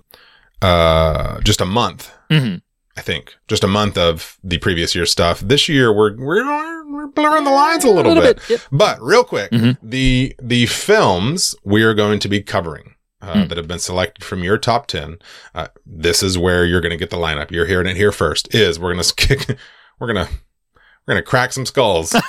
uh, 0.62 1.40
just 1.42 1.60
a 1.60 1.64
month. 1.66 2.10
Mhm. 2.30 2.60
I 2.96 3.02
think 3.02 3.34
just 3.48 3.62
a 3.64 3.68
month 3.68 3.98
of 3.98 4.38
the 4.42 4.58
previous 4.58 4.94
year's 4.94 5.12
stuff. 5.12 5.40
This 5.40 5.68
year 5.68 5.92
we're 5.92 6.16
we're, 6.16 6.92
we're 6.92 7.06
blurring 7.08 7.44
the 7.44 7.50
lines 7.50 7.84
a 7.84 7.90
little, 7.90 8.14
bit. 8.14 8.40
Yep. 8.48 8.60
But 8.72 9.02
real 9.02 9.24
quick, 9.24 9.50
Mhm. 9.50 9.76
the 9.82 10.34
the 10.42 10.66
films 10.66 11.54
we 11.64 11.82
are 11.82 11.94
going 11.94 12.18
to 12.20 12.28
be 12.28 12.42
covering 12.42 12.94
uh, 13.22 13.34
Mm. 13.34 13.48
that 13.48 13.58
have 13.58 13.68
been 13.68 13.78
selected 13.78 14.24
from 14.24 14.42
your 14.44 14.58
top 14.58 14.86
ten. 14.86 15.18
Uh, 15.54 15.68
this 15.84 16.22
is 16.22 16.38
where 16.38 16.64
you're 16.64 16.80
going 16.80 16.90
to 16.90 16.96
get 16.96 17.10
the 17.10 17.16
lineup. 17.16 17.50
You're 17.50 17.66
hearing 17.66 17.86
it 17.86 17.96
here 17.96 18.12
first. 18.12 18.54
Is 18.54 18.78
we're 18.78 18.92
going 18.92 19.04
to 19.04 19.14
kick, 19.14 19.56
we're 20.00 20.12
going 20.12 20.26
to 20.26 20.32
we're 21.06 21.14
going 21.14 21.22
to 21.24 21.28
crack 21.30 21.52
some 21.52 21.66
skulls 21.66 22.14
uh, 22.14 22.20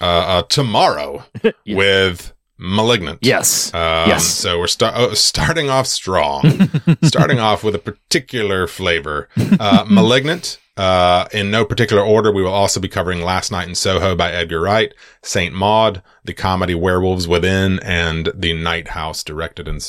uh, 0.00 0.42
tomorrow 0.42 1.24
Yeah. 1.64 1.76
with 1.76 2.33
Malignant. 2.58 3.18
Yes. 3.22 3.72
Um, 3.74 4.08
Yes. 4.08 4.24
So 4.26 4.58
we're 4.58 4.66
sta- 4.66 4.92
oh, 4.94 5.14
starting 5.14 5.70
off 5.70 5.86
strong, 5.86 6.70
starting 7.02 7.38
off 7.40 7.64
with 7.64 7.74
a 7.74 7.78
particular 7.78 8.66
flavor. 8.66 9.28
Uh, 9.58 9.84
Malignant, 9.90 10.58
uh, 10.76 11.26
in 11.32 11.50
no 11.50 11.64
particular 11.64 12.02
order, 12.02 12.32
we 12.32 12.42
will 12.42 12.52
also 12.52 12.80
be 12.80 12.88
covering 12.88 13.22
Last 13.22 13.50
Night 13.50 13.68
in 13.68 13.74
Soho 13.74 14.14
by 14.16 14.32
Edgar 14.32 14.60
Wright, 14.60 14.92
Saint 15.22 15.54
Maud, 15.54 16.02
the 16.24 16.32
comedy 16.34 16.74
Werewolves 16.74 17.26
Within, 17.28 17.78
and 17.80 18.30
The 18.34 18.52
Night 18.52 18.88
House, 18.88 19.22
directed 19.24 19.68
and 19.68 19.80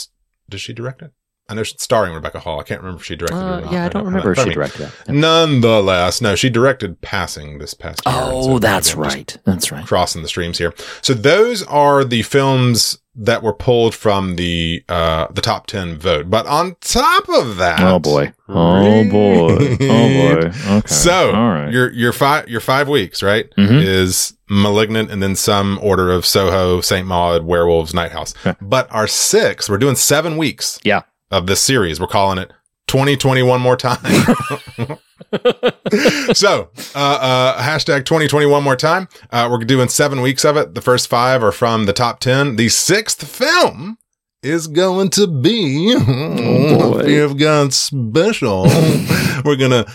does 0.49 0.62
she 0.62 0.73
direct 0.73 1.01
it? 1.01 1.12
I 1.47 1.53
know 1.53 1.63
she's 1.63 1.81
starring 1.81 2.13
Rebecca 2.13 2.39
Hall. 2.39 2.60
I 2.60 2.63
can't 2.63 2.81
remember 2.81 2.99
if 3.01 3.05
she 3.05 3.15
directed 3.15 3.38
it 3.38 3.41
or 3.41 3.43
Uh, 3.53 3.60
not. 3.62 3.71
yeah, 3.71 3.86
I 3.86 3.89
don't 3.89 4.05
remember 4.05 4.31
if 4.31 4.39
she 4.39 4.49
directed 4.51 4.81
that. 5.05 5.13
Nonetheless, 5.13 6.21
no, 6.21 6.36
she 6.36 6.49
directed 6.49 7.01
Passing 7.01 7.60
this 7.60 7.73
past 7.73 8.01
year. 8.05 8.15
and 8.15 8.43
so 8.43 8.51
Oh, 8.53 8.60
that's 8.60 8.95
right. 8.95 9.38
That's 9.45 9.71
right. 9.71 9.86
crossing 9.86 10.21
the 10.23 10.27
streams 10.27 10.58
here. 10.58 10.73
So 11.01 11.13
those 11.13 11.62
are 11.63 12.03
the 12.03 12.23
films 12.23 12.97
that 13.17 13.41
were 13.43 13.53
pulled 13.53 13.95
from 13.95 14.36
the 14.36 14.84
uh 14.89 15.27
the 15.31 15.39
top 15.41 15.67
10 15.67 15.97
vote. 15.99 16.29
But 16.29 16.45
on 16.47 16.75
top 16.81 17.29
of 17.29 17.58
that, 17.58 17.79
Oh 17.79 17.99
boy. 17.99 18.34
Oh 18.49 19.03
boy. 19.10 19.77
Oh 19.79 19.79
boy. 19.79 20.51
Okay. 20.67 20.81
So 20.88 21.31
all 21.31 21.49
right. 21.49 21.71
your 21.71 21.91
your 21.93 22.12
five 22.12 22.49
your 22.49 22.60
five 22.60 22.89
weeks, 22.89 23.21
right? 23.23 23.47
Mhm. 23.58 23.81
Is 23.84 24.34
Malignant 24.49 25.10
and 25.12 25.23
then 25.23 25.36
some 25.36 25.79
order 25.81 26.12
of 26.12 26.25
Soho, 26.25 26.81
Saint 26.81 27.08
Maud, 27.08 27.43
Werewolves, 27.45 27.93
Night 27.93 28.12
House. 28.12 28.34
But 28.62 28.88
our 28.91 29.08
six, 29.08 29.69
we're 29.69 29.77
doing 29.77 29.95
seven 29.95 30.38
weeks 30.38 30.77
Yeah. 30.84 31.01
Of 31.31 31.47
this 31.47 31.61
series. 31.61 31.99
We're 31.99 32.07
calling 32.07 32.38
it 32.38 32.51
2021 32.88 33.61
more 33.61 33.77
time. 33.77 34.03
so, 36.33 36.69
uh, 36.93 36.95
uh, 36.95 37.61
hashtag 37.61 38.05
2021 38.05 38.63
more 38.63 38.75
time. 38.75 39.07
Uh, 39.31 39.47
we're 39.51 39.57
doing 39.59 39.89
seven 39.89 40.21
weeks 40.21 40.45
of 40.45 40.57
it. 40.57 40.75
The 40.75 40.81
first 40.81 41.07
five 41.07 41.43
are 41.43 41.51
from 41.51 41.85
the 41.85 41.93
top 41.93 42.19
10. 42.19 42.57
The 42.57 42.69
sixth 42.69 43.27
film 43.27 43.97
is 44.45 44.67
going 44.67 45.10
to 45.12 45.27
be, 45.27 45.93
Oh, 45.97 46.93
boy. 46.93 47.03
we've 47.05 47.38
got 47.38 47.73
special. 47.73 48.63
we're 49.43 49.55
going 49.55 49.71
to 49.71 49.86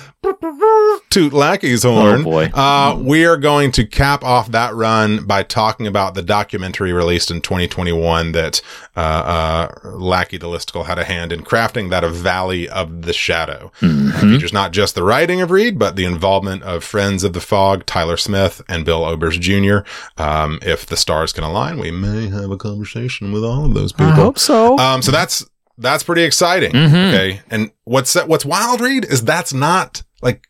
toot 1.10 1.32
Lackey's 1.32 1.82
horn. 1.82 2.20
Oh, 2.20 2.24
boy. 2.24 2.44
Uh, 2.52 2.98
we 3.00 3.24
are 3.24 3.36
going 3.36 3.72
to 3.72 3.84
cap 3.84 4.22
off 4.22 4.50
that 4.52 4.74
run 4.74 5.24
by 5.24 5.42
talking 5.42 5.86
about 5.86 6.14
the 6.14 6.22
documentary 6.22 6.92
released 6.92 7.30
in 7.30 7.40
2021 7.40 8.32
that, 8.32 8.60
uh, 8.96 9.00
uh, 9.00 9.68
Lackey 9.88 10.36
the 10.36 10.46
Listicle 10.46 10.84
had 10.86 10.98
a 10.98 11.04
hand 11.04 11.32
in 11.32 11.42
crafting 11.42 11.90
that 11.90 12.04
of 12.04 12.14
Valley 12.14 12.68
of 12.68 13.02
the 13.02 13.12
Shadow. 13.12 13.72
Mhm. 13.80 14.10
It 14.10 14.20
features 14.20 14.52
not 14.52 14.72
just 14.72 14.94
the 14.94 15.02
writing 15.02 15.40
of 15.40 15.50
Reed, 15.50 15.78
but 15.78 15.96
the 15.96 16.04
involvement 16.04 16.62
of 16.64 16.84
friends 16.84 17.24
of 17.24 17.32
the 17.32 17.40
fog, 17.40 17.86
Tyler 17.86 18.16
Smith 18.16 18.62
and 18.68 18.84
Bill 18.84 19.00
Obers 19.02 19.38
Jr. 19.40 19.88
Um, 20.22 20.58
if 20.62 20.86
the 20.86 20.96
stars 20.96 21.32
can 21.32 21.44
align, 21.44 21.78
we 21.78 21.90
may 21.90 22.28
have 22.28 22.50
a 22.50 22.56
conversation 22.56 23.32
with 23.32 23.44
all 23.44 23.64
of 23.64 23.74
those 23.74 23.92
people. 23.92 24.14
So. 24.40 24.78
Um, 24.78 25.02
so 25.02 25.10
that's, 25.12 25.44
that's 25.78 26.02
pretty 26.02 26.22
exciting. 26.22 26.72
Mhm. 26.72 27.08
Okay. 27.12 27.40
And 27.50 27.70
what's, 27.84 28.14
what's 28.14 28.44
wild, 28.44 28.80
Reed, 28.80 29.04
is 29.04 29.22
that's 29.24 29.52
not 29.52 30.02
like, 30.22 30.46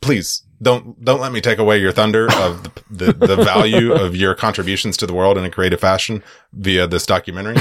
please 0.00 0.42
don't, 0.62 1.02
don't 1.04 1.20
let 1.20 1.32
me 1.32 1.40
take 1.40 1.58
away 1.58 1.78
your 1.78 1.92
thunder 1.92 2.26
of 2.34 2.62
the, 2.90 3.12
the, 3.12 3.26
the 3.36 3.36
value 3.44 3.92
of 4.04 4.14
your 4.14 4.34
contributions 4.34 4.96
to 4.98 5.06
the 5.06 5.14
world 5.14 5.38
in 5.38 5.44
a 5.44 5.50
creative 5.50 5.80
fashion 5.80 6.22
via 6.52 6.86
this 6.86 7.06
documentary. 7.06 7.56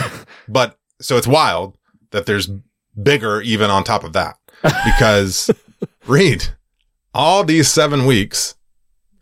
But 0.48 0.78
so 1.02 1.18
it's 1.18 1.28
wild 1.28 1.78
that 2.12 2.26
there's 2.26 2.50
bigger 3.02 3.42
even 3.42 3.70
on 3.70 3.84
top 3.84 4.04
of 4.04 4.14
that 4.14 4.38
because 4.86 5.50
Reed, 6.08 6.50
all 7.14 7.44
these 7.44 7.70
seven 7.72 8.06
weeks, 8.06 8.56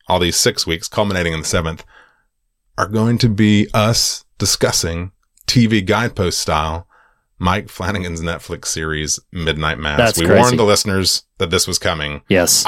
all 0.08 0.20
these 0.20 0.36
six 0.38 0.66
weeks 0.66 0.88
culminating 0.88 1.34
in 1.34 1.40
the 1.42 1.46
seventh 1.46 1.86
are 2.78 2.88
going 2.88 3.18
to 3.20 3.30
be 3.30 3.68
us 3.74 4.26
discussing 4.40 5.12
TV 5.48 5.86
guidepost 5.86 6.40
style 6.40 6.88
Mike 7.40 7.70
Flanagan's 7.70 8.22
Netflix 8.22 8.66
series 8.68 9.20
Midnight 9.32 9.80
Mass. 9.80 9.98
That's 9.98 10.20
we 10.20 10.26
crazy. 10.26 10.40
warned 10.42 10.60
the 10.60 10.64
listeners 10.66 11.24
that 11.38 11.50
this 11.50 11.68
was 11.68 11.80
coming. 11.80 12.22
yes. 12.30 12.66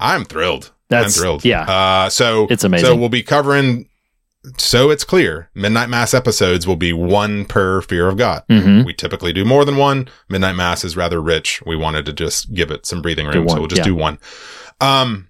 I'm 0.00 0.24
thrilled. 0.24 0.72
That's- 0.88 1.16
I'm 1.16 1.20
thrilled. 1.22 1.44
yeah. 1.44 1.62
Uh, 1.62 2.10
so 2.10 2.46
It's 2.50 2.64
amazing. 2.64 2.86
So 2.86 2.96
we'll 2.96 3.08
be 3.08 3.22
covering. 3.22 3.88
So 4.58 4.90
it's 4.90 5.04
clear, 5.04 5.48
Midnight 5.54 5.88
Mass 5.88 6.12
episodes 6.12 6.66
will 6.66 6.74
be 6.76 6.92
one 6.92 7.44
per 7.44 7.80
Fear 7.82 8.08
of 8.08 8.16
God. 8.16 8.42
hmm 8.48 8.82
We 8.82 8.92
typically 8.92 9.32
do 9.32 9.44
more 9.44 9.64
than 9.64 9.76
one. 9.76 10.08
Midnight 10.28 10.56
Mass 10.56 10.84
is 10.84 10.96
rather 10.96 11.22
rich. 11.22 11.62
We 11.64 11.76
wanted 11.76 12.04
to 12.06 12.12
just 12.12 12.52
give 12.52 12.72
it 12.72 12.84
some 12.84 13.00
breathing 13.02 13.28
room, 13.28 13.48
so 13.48 13.58
we'll 13.60 13.68
just 13.68 13.80
yeah. 13.80 13.84
do 13.84 13.94
one. 13.94 14.18
Um, 14.80 15.28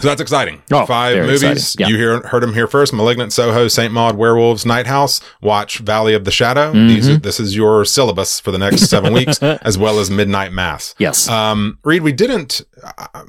so 0.00 0.08
that's 0.08 0.20
exciting. 0.20 0.62
Oh, 0.72 0.86
Five 0.86 1.18
movies. 1.26 1.76
Yeah. 1.78 1.88
You 1.88 1.96
hear, 1.96 2.20
heard 2.20 2.42
them 2.42 2.54
here 2.54 2.66
first. 2.66 2.92
Malignant, 2.92 3.32
Soho, 3.32 3.68
Saint 3.68 3.92
Maud, 3.92 4.16
Werewolves, 4.16 4.64
Night 4.66 4.86
House. 4.86 5.20
Watch 5.42 5.78
Valley 5.78 6.14
of 6.14 6.24
the 6.24 6.30
Shadow. 6.30 6.72
Mhm. 6.72 6.88
These 6.88 7.08
are, 7.08 7.16
this 7.16 7.38
is 7.40 7.56
your 7.56 7.84
syllabus 7.84 8.40
for 8.40 8.50
the 8.50 8.58
next 8.58 8.86
seven 8.86 9.12
weeks, 9.12 9.38
as 9.42 9.76
well 9.78 9.98
as 10.00 10.10
Midnight 10.10 10.52
Mass. 10.52 10.94
Yes. 10.98 11.28
Um, 11.28 11.78
Reed, 11.84 12.02
we 12.02 12.12
didn't. 12.12 12.62
I, 12.84 13.22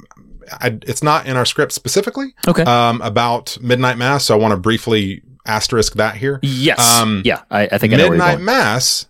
I, 0.52 0.78
it's 0.84 1.04
not 1.04 1.28
in 1.28 1.38
our 1.38 1.46
script 1.46 1.72
specifically 1.72 2.34
okay. 2.48 2.64
um, 2.64 3.02
about 3.02 3.58
Midnight 3.62 3.98
Mass, 3.98 4.26
so 4.26 4.36
I 4.36 4.38
want 4.38 4.52
to 4.52 4.58
briefly 4.58 5.22
asterisk 5.46 5.94
that 5.94 6.16
here. 6.18 6.40
yes. 6.44 6.80
um, 7.00 7.22
yeah. 7.26 7.42
I, 7.50 7.70
I 7.72 7.78
think 7.78 7.94
I 7.94 7.98
know 7.98 8.10
where 8.10 8.18
you're 8.18 8.26
Midnight. 8.26 8.42
Mass, 8.42 9.08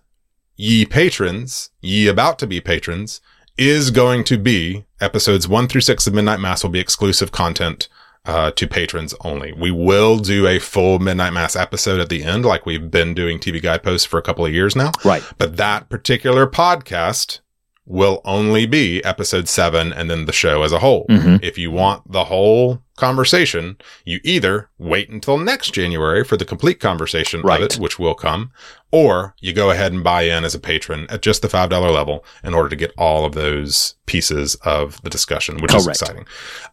ye 0.56 0.86
patrons, 0.86 1.70
ye 1.82 2.08
about 2.08 2.38
to 2.40 2.48
be 2.48 2.62
patrons, 2.62 3.22
is 3.58 3.92
going 3.92 4.24
to 4.26 4.38
be 4.38 4.86
episodes 5.00 5.48
one 5.48 5.68
through 5.68 5.82
six 5.82 6.08
of 6.08 6.14
Midnight 6.14 6.40
Mass 6.40 6.64
will 6.64 6.70
be 6.72 6.80
exclusive 6.80 7.32
content 7.32 7.88
uh, 8.26 8.52
to 8.52 8.68
patrons 8.68 9.16
only. 9.22 9.52
We 9.54 9.72
will 9.72 10.20
do 10.20 10.48
a 10.48 10.60
full 10.60 11.00
Midnight 11.00 11.34
Mass 11.34 11.56
episode 11.56 12.00
at 12.00 12.10
the 12.10 12.24
end, 12.24 12.46
like 12.46 12.66
we've 12.66 12.92
been 12.92 13.14
doing 13.14 13.40
TV 13.40 13.62
Guideposts 13.62 14.06
for 14.06 14.18
a 14.20 14.22
couple 14.22 14.46
of 14.46 14.54
years 14.54 14.76
now. 14.76 14.92
Right. 15.04 15.24
But 15.38 15.58
that 15.58 15.90
particular 15.90 16.46
podcast 16.48 17.40
will 17.86 18.22
only 18.24 18.68
be 18.68 19.04
episode 19.04 19.48
seven 19.50 19.92
and 19.92 20.10
then 20.10 20.26
the 20.26 20.32
show 20.34 20.62
as 20.64 20.72
a 20.72 20.80
whole. 20.80 21.08
Mhm. 21.10 21.44
If 21.44 21.58
you 21.58 21.72
want 21.72 22.10
the 22.12 22.26
whole 22.26 22.82
conversation, 23.02 23.78
you 24.06 24.20
either 24.24 24.70
wait 24.78 25.10
until 25.10 25.38
next 25.38 25.74
January 25.74 26.24
for 26.24 26.38
the 26.38 26.46
complete 26.46 26.80
conversation 26.80 27.42
Right. 27.42 27.60
of 27.62 27.66
it, 27.66 27.78
which 27.78 28.00
will 28.00 28.14
come, 28.16 28.52
or 28.92 29.36
you 29.42 29.52
go 29.54 29.72
ahead 29.72 29.92
and 29.92 30.04
buy 30.04 30.22
in 30.22 30.46
as 30.46 30.56
a 30.56 30.60
patron 30.60 31.08
at 31.10 31.22
just 31.22 31.42
the 31.42 31.50
$5 31.50 31.92
level 31.94 32.24
in 32.44 32.54
order 32.54 32.70
to 32.70 32.76
get 32.78 32.94
all 32.98 33.26
of 33.26 33.34
those 33.34 33.96
pieces 34.06 34.56
of 34.64 35.02
the 35.02 35.10
discussion, 35.10 35.58
which 35.58 35.74
is 35.74 35.88
exciting. 35.88 36.26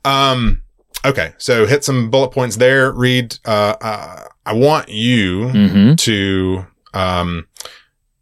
Um, 0.05 0.63
okay. 1.05 1.33
So 1.39 1.67
hit 1.67 1.83
some 1.85 2.11
bullet 2.11 2.31
points 2.31 2.57
there. 2.57 2.93
Reed, 2.93 3.39
uh, 3.45 3.75
uh, 3.81 4.25
I 4.47 4.53
want 4.53 4.89
you 4.89 5.49
hmm 5.49 5.95
to 5.97 6.67
um 6.95 7.47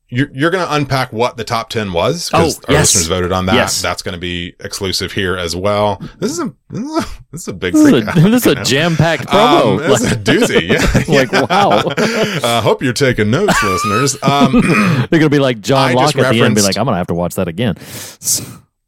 you're, 0.08 0.28
you're 0.32 0.50
going 0.50 0.64
to 0.64 0.72
unpack 0.74 1.12
what 1.12 1.36
the 1.36 1.42
top 1.44 1.68
10 1.68 1.92
was 1.92 2.30
Oh, 2.32 2.38
because 2.38 2.64
our 2.64 2.72
yes. 2.74 2.94
listeners 2.94 3.08
voted 3.08 3.32
on 3.32 3.46
that. 3.46 3.54
Yes. 3.56 3.82
That's 3.82 4.02
going 4.02 4.12
to 4.14 4.20
be 4.20 4.54
exclusive 4.60 5.10
here 5.12 5.36
as 5.36 5.56
well. 5.56 6.00
This 6.18 6.30
is 6.30 6.38
a, 6.38 6.54
this 6.70 6.82
is 6.82 6.96
a, 6.96 7.22
this 7.32 7.40
is 7.42 7.48
a 7.48 7.52
big 7.52 7.72
This 7.74 7.82
is 7.86 7.92
a, 7.92 8.08
out, 8.08 8.14
this 8.30 8.46
is 8.46 8.52
a 8.52 8.62
jam-packed 8.64 9.32
Um, 9.34 9.78
promo. 9.78 9.78
this 9.88 10.00
is 10.02 10.12
a 10.12 10.16
doozy. 10.16 10.68
Yeah. 11.08 11.18
Like, 11.18 11.32
Yeah. 11.32 11.46
wow. 11.50 11.70
uh, 12.42 12.60
hope 12.60 12.82
you're 12.82 12.92
taking 12.92 13.30
notes, 13.30 13.60
listeners. 13.62 14.16
Um, 14.22 14.52
They're 15.10 15.18
gonna 15.20 15.28
be 15.28 15.38
like 15.38 15.60
John 15.60 15.90
I 15.90 15.94
Locke 15.94 16.16
at 16.16 16.30
the 16.32 16.38
end, 16.38 16.46
and 16.46 16.54
be 16.54 16.62
like, 16.62 16.76
"I'm 16.78 16.84
gonna 16.84 16.96
have 16.96 17.06
to 17.08 17.14
watch 17.14 17.34
that 17.34 17.48
again." 17.48 17.76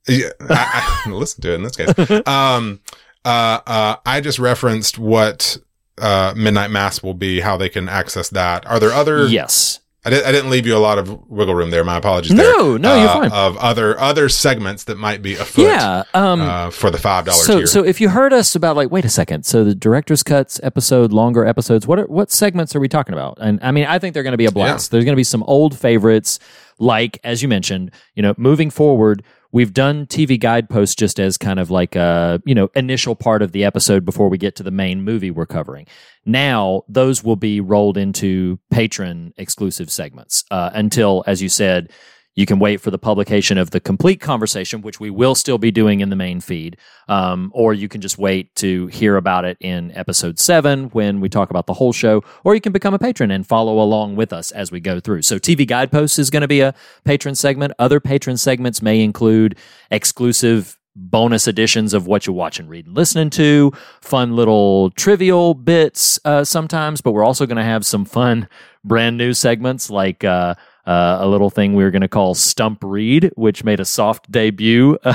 Yeah, 0.09 0.29
I, 0.41 1.03
I, 1.07 1.11
listen 1.11 1.43
to 1.43 1.53
it 1.53 1.55
in 1.57 1.63
this 1.63 1.77
case. 1.77 2.27
Um, 2.27 2.81
uh, 3.25 3.61
uh, 3.67 3.97
I 4.07 4.21
just 4.21 4.39
referenced 4.39 4.99
what 4.99 5.59
uh, 5.99 6.33
Midnight 6.37 6.71
Mass 6.71 7.03
will 7.03 7.15
be, 7.15 7.41
how 7.41 7.57
they 7.57 7.69
can 7.69 7.89
access 7.89 8.29
that. 8.31 8.67
Are 8.67 8.81
there 8.81 8.93
other? 8.93 9.27
yes. 9.27 9.81
I, 10.05 10.11
did, 10.11 10.25
I 10.25 10.31
didn't 10.33 10.51
leave 10.51 10.65
you 10.65 10.77
a 10.77 10.79
lot 10.79 10.97
of 10.99 11.29
wiggle 11.29 11.55
room 11.57 11.71
there. 11.71 11.83
My 11.85 11.97
apologies. 11.97 12.33
No, 12.33 12.71
there. 12.73 12.79
no, 12.79 12.97
you're 12.97 13.09
Uh, 13.09 13.15
fine. 13.15 13.33
Of 13.33 13.57
other 13.59 13.99
other 13.99 14.29
segments 14.29 14.85
that 14.85 14.97
might 14.97 15.23
be 15.23 15.35
afoot. 15.35 15.63
Yeah. 15.67 16.05
Um, 16.15 16.41
uh, 16.41 16.71
for 16.71 16.91
the 16.91 16.99
five 16.99 17.25
dollar 17.25 17.37
so, 17.43 17.59
tier. 17.59 17.67
so 17.67 17.85
if 17.85 18.01
you 18.01 18.09
heard 18.09 18.33
us 18.33 18.55
about 18.55 18.77
like, 18.77 18.91
wait 18.93 19.05
a 19.05 19.09
second, 19.09 19.45
so 19.45 19.65
the 19.65 19.75
director's 19.75 20.23
cuts 20.23 20.61
episode, 20.63 21.13
longer 21.13 21.45
episodes, 21.45 21.87
what 21.87 21.99
are, 21.99 22.07
what 22.07 22.31
segments 22.31 22.77
are 22.77 22.81
we 22.81 22.89
talking 22.89 23.13
about? 23.13 23.39
And 23.41 23.59
I 23.61 23.73
mean, 23.73 23.87
I 23.87 23.99
think 23.99 24.15
they're 24.15 24.23
going 24.23 24.33
to 24.33 24.39
be 24.39 24.47
a 24.47 24.53
blast. 24.53 24.93
There's 24.93 25.05
going 25.05 25.15
to 25.15 25.17
be 25.21 25.25
some 25.25 25.43
old 25.43 25.77
favorites, 25.77 26.39
like 26.79 27.19
as 27.25 27.43
you 27.43 27.49
mentioned, 27.49 27.91
you 28.15 28.23
know, 28.23 28.35
moving 28.39 28.71
forward. 28.71 29.25
We've 29.51 29.73
done 29.73 30.07
TV 30.07 30.39
guideposts 30.39 30.95
just 30.95 31.19
as 31.19 31.39
kind 31.39 31.59
of 31.59 31.71
like 31.71 31.97
a 31.97 32.43
you 32.45 32.55
know 32.55 32.69
initial 32.75 33.15
part 33.15 33.43
of 33.43 33.53
the 33.53 33.65
episode 33.65 34.05
before 34.05 34.29
we 34.29 34.39
get 34.39 34.57
to 34.57 34.63
the 34.63 34.71
main 34.71 35.03
movie 35.03 35.31
we're 35.31 35.47
covering. 35.47 35.87
Now 36.27 36.83
those 36.89 37.25
will 37.25 37.37
be 37.37 37.61
rolled 37.61 37.97
into 37.97 38.59
patron 38.71 39.33
exclusive 39.37 39.91
segments 39.91 40.45
uh, 40.51 40.71
until, 40.75 41.25
as 41.27 41.41
you 41.41 41.49
said, 41.49 41.91
you 42.39 42.47
can 42.47 42.61
wait 42.61 42.81
for 42.81 42.93
the 42.93 42.99
publication 42.99 43.59
of 43.59 43.73
the 43.73 43.81
complete 43.81 44.21
conversation, 44.21 44.81
which 44.81 45.01
we 45.01 45.11
will 45.11 45.35
still 45.35 45.59
be 45.59 45.73
doing 45.73 45.99
in 45.99 46.09
the 46.09 46.15
main 46.15 46.41
feed, 46.41 46.77
um, 47.09 47.51
or 47.53 47.75
you 47.75 47.89
can 47.89 48.01
just 48.01 48.17
wait 48.17 48.55
to 48.55 48.87
hear 48.87 49.17
about 49.17 49.45
it 49.45 49.57
in 49.61 49.91
episode 49.97 50.39
seven 50.39 50.85
when 50.91 51.19
we 51.19 51.29
talk 51.29 51.51
about 51.51 51.67
the 51.67 51.75
whole 51.75 51.93
show, 51.93 52.23
or 52.45 52.55
you 52.55 52.61
can 52.61 52.71
become 52.71 52.95
a 52.95 52.99
patron 52.99 53.33
and 53.33 53.45
follow 53.45 53.81
along 53.81 54.15
with 54.15 54.33
us 54.33 54.53
as 54.53 54.71
we 54.71 54.79
go 54.79 55.01
through. 55.01 55.23
So, 55.23 55.41
TV 55.41 55.67
Guideposts 55.67 56.17
is 56.17 56.31
going 56.31 56.43
to 56.43 56.49
be 56.49 56.61
a 56.61 56.77
patron 57.05 57.35
segment. 57.35 57.73
Other 57.77 57.99
patron 57.99 58.37
segments 58.37 58.81
may 58.81 59.03
include 59.03 59.59
exclusive 59.91 60.79
bonus 60.95 61.49
editions 61.49 61.93
of 61.93 62.07
what 62.07 62.29
you 62.29 62.33
watch 62.33 62.61
and 62.61 62.69
read 62.69 62.87
and 62.87 62.95
listening 62.95 63.31
to, 63.31 63.73
fun 64.01 64.37
little 64.37 64.91
trivial 64.91 65.55
bits 65.55 66.21
uh, 66.25 66.45
sometimes, 66.45 67.01
but 67.01 67.13
we're 67.13 67.25
also 67.25 67.47
going 67.47 67.57
to 67.57 67.65
have 67.65 67.85
some 67.85 68.05
fun 68.05 68.49
brand 68.85 69.17
new 69.19 69.33
segments 69.33 69.91
like 69.91 70.23
uh, 70.23 70.55
uh, 70.89 71.19
a 71.21 71.29
little 71.29 71.51
thing 71.51 71.75
we 71.75 71.85
were 71.85 71.91
going 71.91 72.01
to 72.03 72.09
call 72.09 72.35
Stump 72.35 72.83
Reed, 72.83 73.31
which 73.37 73.63
made 73.63 73.79
a 73.79 73.85
soft 73.85 74.31
debut 74.33 74.97
uh, 75.05 75.15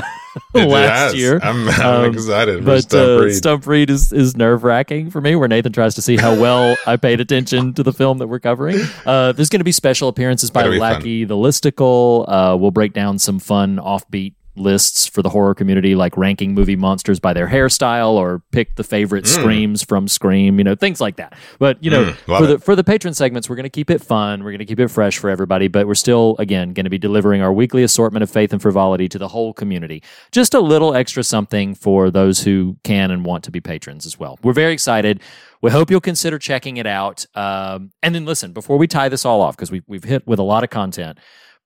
last 0.54 0.98
has. 1.12 1.14
year. 1.16 1.40
I'm, 1.42 1.68
I'm 1.68 2.04
Um, 2.06 2.14
excited. 2.14 2.58
for 2.60 2.64
But 2.64 2.82
Stump 2.82 3.08
uh, 3.20 3.24
Reed. 3.24 3.34
Stump 3.34 3.66
Reed 3.66 3.90
is, 3.90 4.12
is 4.12 4.36
nerve 4.36 4.62
wracking 4.62 5.10
for 5.10 5.20
me, 5.20 5.34
where 5.34 5.48
Nathan 5.48 5.72
tries 5.72 5.96
to 5.96 6.02
see 6.02 6.16
how 6.16 6.38
well 6.40 6.76
I 6.86 6.96
paid 6.96 7.20
attention 7.20 7.74
to 7.74 7.82
the 7.82 7.92
film 7.92 8.18
that 8.18 8.28
we're 8.28 8.38
covering. 8.40 8.78
Uh, 9.04 9.32
there's 9.32 9.48
going 9.48 9.60
to 9.60 9.64
be 9.64 9.72
special 9.72 10.08
appearances 10.08 10.50
by 10.50 10.60
That'll 10.62 10.74
fun. 10.78 10.92
Lackey 10.92 11.24
the 11.24 11.34
Listicle. 11.36 12.24
Uh, 12.28 12.56
we'll 12.56 12.70
break 12.70 12.92
down 12.92 13.18
some 13.18 13.38
fun 13.40 13.76
offbeat 13.78 14.34
lists 14.56 15.06
for 15.06 15.22
the 15.22 15.28
horror 15.28 15.54
community, 15.54 15.94
like 15.94 16.16
ranking 16.16 16.54
movie 16.54 16.76
monsters 16.76 17.18
by 17.20 17.32
their 17.32 17.48
hairstyle 17.48 18.12
or 18.12 18.42
pick 18.52 18.76
the 18.76 18.84
favorite 18.84 19.26
screams 19.26 19.82
from 19.82 20.06
Scream, 20.08 20.58
you 20.58 20.64
know, 20.64 20.74
things 20.74 21.00
like 21.00 21.16
that. 21.16 21.36
But 21.58 21.82
you 21.82 21.90
know, 21.90 22.04
Mm, 22.04 22.14
for 22.38 22.46
the 22.46 22.54
it. 22.54 22.62
for 22.62 22.76
the 22.76 22.84
patron 22.84 23.14
segments, 23.14 23.48
we're 23.48 23.56
going 23.56 23.64
to 23.64 23.70
keep 23.70 23.90
it 23.90 24.02
fun. 24.02 24.44
We're 24.44 24.50
going 24.52 24.58
to 24.60 24.64
keep 24.64 24.80
it 24.80 24.88
fresh 24.88 25.18
for 25.18 25.30
everybody, 25.30 25.68
but 25.68 25.86
we're 25.86 25.94
still 25.94 26.36
again 26.38 26.72
going 26.72 26.84
to 26.84 26.90
be 26.90 26.98
delivering 26.98 27.42
our 27.42 27.52
weekly 27.52 27.82
assortment 27.82 28.22
of 28.22 28.30
faith 28.30 28.52
and 28.52 28.60
frivolity 28.62 29.08
to 29.08 29.18
the 29.18 29.28
whole 29.28 29.52
community. 29.52 30.02
Just 30.32 30.54
a 30.54 30.60
little 30.60 30.94
extra 30.94 31.22
something 31.24 31.74
for 31.74 32.10
those 32.10 32.42
who 32.42 32.76
can 32.84 33.10
and 33.10 33.24
want 33.24 33.44
to 33.44 33.50
be 33.50 33.60
patrons 33.60 34.06
as 34.06 34.18
well. 34.18 34.38
We're 34.42 34.52
very 34.52 34.72
excited. 34.72 35.20
We 35.62 35.70
hope 35.70 35.90
you'll 35.90 36.00
consider 36.00 36.38
checking 36.38 36.76
it 36.76 36.86
out. 36.86 37.24
Um, 37.34 37.90
and 38.02 38.14
then 38.14 38.26
listen, 38.26 38.52
before 38.52 38.76
we 38.76 38.86
tie 38.86 39.08
this 39.08 39.24
all 39.24 39.40
off, 39.40 39.56
because 39.56 39.70
we, 39.70 39.82
we've 39.86 40.04
hit 40.04 40.26
with 40.26 40.38
a 40.38 40.42
lot 40.42 40.62
of 40.62 40.68
content, 40.70 41.18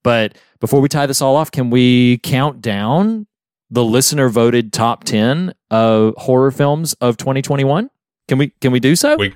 but 0.03 0.37
before 0.61 0.81
we 0.81 0.89
tie 0.89 1.07
this 1.07 1.21
all 1.23 1.37
off, 1.37 1.51
can 1.51 1.71
we 1.71 2.19
count 2.19 2.61
down 2.61 3.27
the 3.71 3.85
listener 3.85 4.29
voted 4.29 4.73
top 4.73 5.05
10 5.05 5.53
uh, 5.71 6.13
horror 6.17 6.51
films 6.51 6.95
of 6.95 7.17
2021? 7.17 7.91
Can 8.27 8.39
we 8.39 8.49
can 8.61 8.73
we 8.73 8.81
do 8.81 8.97
so? 8.97 9.17
We- 9.17 9.35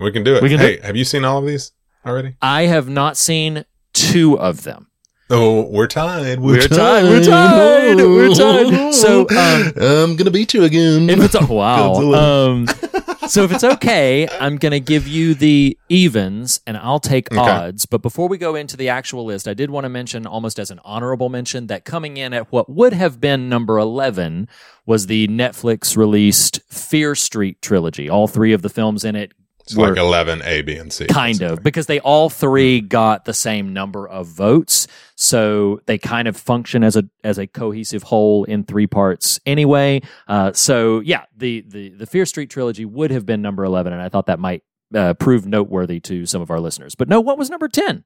we 0.00 0.10
can 0.10 0.24
do 0.24 0.34
it. 0.34 0.42
We 0.42 0.48
can 0.48 0.58
do 0.58 0.64
hey, 0.66 0.80
have 0.82 0.96
you 0.96 1.04
seen 1.04 1.24
all 1.24 1.38
of 1.38 1.46
these 1.46 1.70
already? 2.04 2.34
I 2.42 2.62
have 2.62 2.88
not 2.88 3.16
seen 3.16 3.64
two 3.92 4.36
of 4.38 4.64
them. 4.64 4.88
Oh, 5.30 5.62
we're 5.70 5.86
tied. 5.86 6.40
We're 6.40 6.66
tied. 6.68 7.04
We're 7.04 7.22
tied. 7.24 7.96
We're 7.96 8.34
tied. 8.34 8.92
So, 8.92 9.20
um, 9.22 9.72
I'm 9.80 10.16
gonna 10.16 10.30
beat 10.32 10.52
you 10.52 10.64
again. 10.64 11.08
If 11.08 11.20
it's 11.20 11.40
wow, 11.48 11.94
Godzilla. 11.94 12.46
um, 12.46 12.66
so 13.28 13.44
if 13.44 13.52
it's 13.52 13.64
okay, 13.64 14.28
I'm 14.40 14.56
gonna 14.56 14.80
give 14.80 15.06
you 15.08 15.34
the 15.34 15.78
evens, 15.88 16.60
and 16.66 16.76
I'll 16.76 17.00
take 17.00 17.30
Okay. 17.32 17.40
odds. 17.40 17.86
But 17.86 18.02
before 18.02 18.28
we 18.28 18.38
go 18.38 18.54
into 18.54 18.76
the 18.76 18.88
actual 18.88 19.24
list, 19.24 19.46
I 19.48 19.54
did 19.54 19.70
want 19.70 19.84
to 19.84 19.88
mention, 19.88 20.26
almost 20.26 20.58
as 20.58 20.70
an 20.70 20.80
honorable 20.84 21.28
mention, 21.28 21.66
that 21.68 21.84
coming 21.84 22.16
in 22.16 22.32
at 22.32 22.50
what 22.52 22.68
would 22.70 22.92
have 22.92 23.20
been 23.20 23.48
number 23.48 23.78
eleven 23.78 24.48
was 24.86 25.06
the 25.06 25.28
Netflix 25.28 25.96
released 25.96 26.60
Fear 26.68 27.14
Street 27.14 27.60
trilogy. 27.62 28.08
All 28.08 28.28
three 28.28 28.52
of 28.52 28.62
the 28.62 28.68
films 28.68 29.04
in 29.04 29.16
it 29.16 29.32
it's 29.64 29.76
like 29.76 29.96
eleven 29.96 30.40
A, 30.44 30.62
B, 30.62 30.76
and 30.76 30.92
C. 30.92 31.06
kind 31.06 31.40
of 31.42 31.62
because 31.62 31.86
they 31.86 31.98
all 32.00 32.28
three 32.30 32.80
got 32.80 33.24
the 33.24 33.34
same 33.34 33.72
number 33.72 34.06
of 34.06 34.26
votes 34.26 34.86
so 35.16 35.80
they 35.86 35.96
kind 35.98 36.28
of 36.28 36.36
function 36.36 36.82
as 36.84 36.96
a 36.96 37.04
as 37.22 37.38
a 37.38 37.46
cohesive 37.46 38.02
whole 38.04 38.44
in 38.44 38.64
three 38.64 38.86
parts 38.86 39.40
anyway 39.46 40.00
uh, 40.28 40.52
so 40.52 41.00
yeah 41.00 41.24
the 41.36 41.64
the 41.68 41.88
the 41.90 42.06
fear 42.06 42.26
street 42.26 42.50
trilogy 42.50 42.84
would 42.84 43.10
have 43.10 43.24
been 43.24 43.40
number 43.42 43.64
11 43.64 43.92
and 43.92 44.02
i 44.02 44.08
thought 44.08 44.26
that 44.26 44.38
might 44.38 44.62
uh, 44.94 45.14
prove 45.14 45.46
noteworthy 45.46 45.98
to 46.00 46.26
some 46.26 46.42
of 46.42 46.50
our 46.50 46.60
listeners 46.60 46.94
but 46.94 47.08
no 47.08 47.20
what 47.20 47.38
was 47.38 47.48
number 47.50 47.68
10 47.68 48.04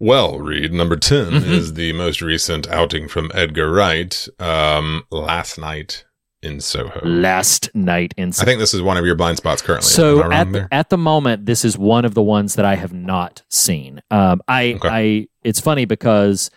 Well, 0.00 0.38
Reed, 0.38 0.72
number 0.72 0.96
10 0.96 1.32
Mhm. 1.32 1.42
is 1.50 1.74
the 1.74 1.92
most 1.92 2.22
recent 2.22 2.66
outing 2.68 3.08
from 3.08 3.30
Edgar 3.34 3.70
Wright, 3.70 4.26
um, 4.38 5.02
last 5.10 5.58
night 5.58 6.04
in 6.42 6.60
Soho. 6.60 7.00
last 7.04 7.70
night 7.74 8.14
in 8.16 8.32
Soho. 8.32 8.44
I 8.44 8.46
think 8.46 8.60
this 8.60 8.74
is 8.74 8.82
one 8.82 8.96
of 8.96 9.04
your 9.04 9.14
blind 9.14 9.36
spots 9.38 9.62
currently. 9.62 9.88
So 9.88 10.30
at 10.30 10.52
the, 10.52 10.68
at 10.70 10.90
the 10.90 10.98
moment, 10.98 11.46
this 11.46 11.64
is 11.64 11.76
one 11.76 12.04
of 12.04 12.14
the 12.14 12.22
ones 12.22 12.54
that 12.54 12.64
I 12.64 12.76
have 12.76 12.92
not 12.92 13.42
seen. 13.48 14.00
Um, 14.10 14.40
I 14.46 14.74
Okay. 14.74 14.88
I 14.88 15.28
it's 15.42 15.60
funny 15.60 15.84
because 15.84 16.50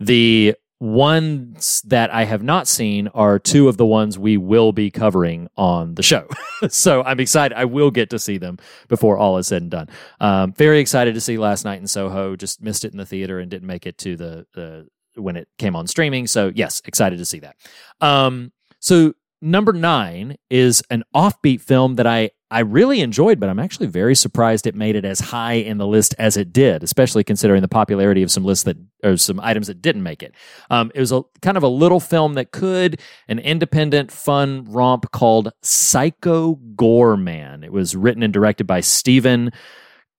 the 0.00 0.54
ones 0.80 1.80
that 1.86 2.12
I 2.12 2.24
have 2.24 2.42
not 2.42 2.68
seen 2.68 3.08
are 3.08 3.38
two 3.38 3.68
of 3.68 3.76
the 3.78 3.86
ones 3.86 4.18
we 4.18 4.36
will 4.36 4.72
be 4.72 4.90
covering 4.90 5.48
on 5.56 5.94
the 5.94 6.02
show. 6.02 6.26
so 6.68 7.02
I'm 7.04 7.20
excited. 7.20 7.56
I 7.56 7.64
will 7.64 7.90
get 7.90 8.10
to 8.10 8.18
see 8.18 8.36
them 8.38 8.58
before 8.88 9.16
all 9.16 9.38
is 9.38 9.46
said 9.46 9.62
and 9.62 9.70
done. 9.70 9.88
Um, 10.20 10.52
very 10.52 10.80
excited 10.80 11.14
to 11.14 11.20
see 11.20 11.38
Last 11.38 11.64
Night 11.64 11.80
in 11.80 11.86
Soho. 11.86 12.36
Just 12.36 12.60
missed 12.60 12.84
it 12.84 12.92
in 12.92 12.98
the 12.98 13.06
theater 13.06 13.38
and 13.38 13.50
didn't 13.50 13.66
make 13.66 13.86
it 13.86 13.96
to 13.98 14.16
the 14.16 14.46
the 14.52 14.86
when 15.16 15.36
it 15.36 15.48
came 15.58 15.76
on 15.76 15.86
streaming. 15.86 16.26
So 16.26 16.52
yes, 16.54 16.82
excited 16.84 17.18
to 17.18 17.24
see 17.24 17.38
that. 17.38 17.56
Um, 18.00 18.52
so 18.84 19.14
number 19.40 19.72
nine 19.72 20.36
is 20.50 20.82
an 20.90 21.04
offbeat 21.14 21.62
film 21.62 21.94
that 21.94 22.06
I 22.06 22.30
I 22.50 22.60
really 22.60 23.00
enjoyed, 23.00 23.40
but 23.40 23.48
I'm 23.48 23.58
actually 23.58 23.86
very 23.86 24.14
surprised 24.14 24.66
it 24.66 24.74
made 24.74 24.94
it 24.94 25.06
as 25.06 25.18
high 25.18 25.54
in 25.54 25.78
the 25.78 25.86
list 25.86 26.14
as 26.18 26.36
it 26.36 26.52
did, 26.52 26.84
especially 26.84 27.24
considering 27.24 27.62
the 27.62 27.68
popularity 27.68 28.22
of 28.22 28.30
some 28.30 28.44
lists 28.44 28.64
that 28.64 28.76
or 29.02 29.16
some 29.16 29.40
items 29.40 29.68
that 29.68 29.80
didn't 29.80 30.02
make 30.02 30.22
it. 30.22 30.34
Um, 30.68 30.92
it 30.94 31.00
was 31.00 31.12
a 31.12 31.22
kind 31.40 31.56
of 31.56 31.62
a 31.62 31.68
little 31.68 31.98
film 31.98 32.34
that 32.34 32.52
could 32.52 33.00
an 33.26 33.38
independent, 33.38 34.12
fun 34.12 34.66
romp 34.66 35.10
called 35.12 35.50
Psycho 35.62 36.56
Goreman. 36.76 37.64
It 37.64 37.72
was 37.72 37.96
written 37.96 38.22
and 38.22 38.34
directed 38.34 38.66
by 38.66 38.80
Steven 38.80 39.50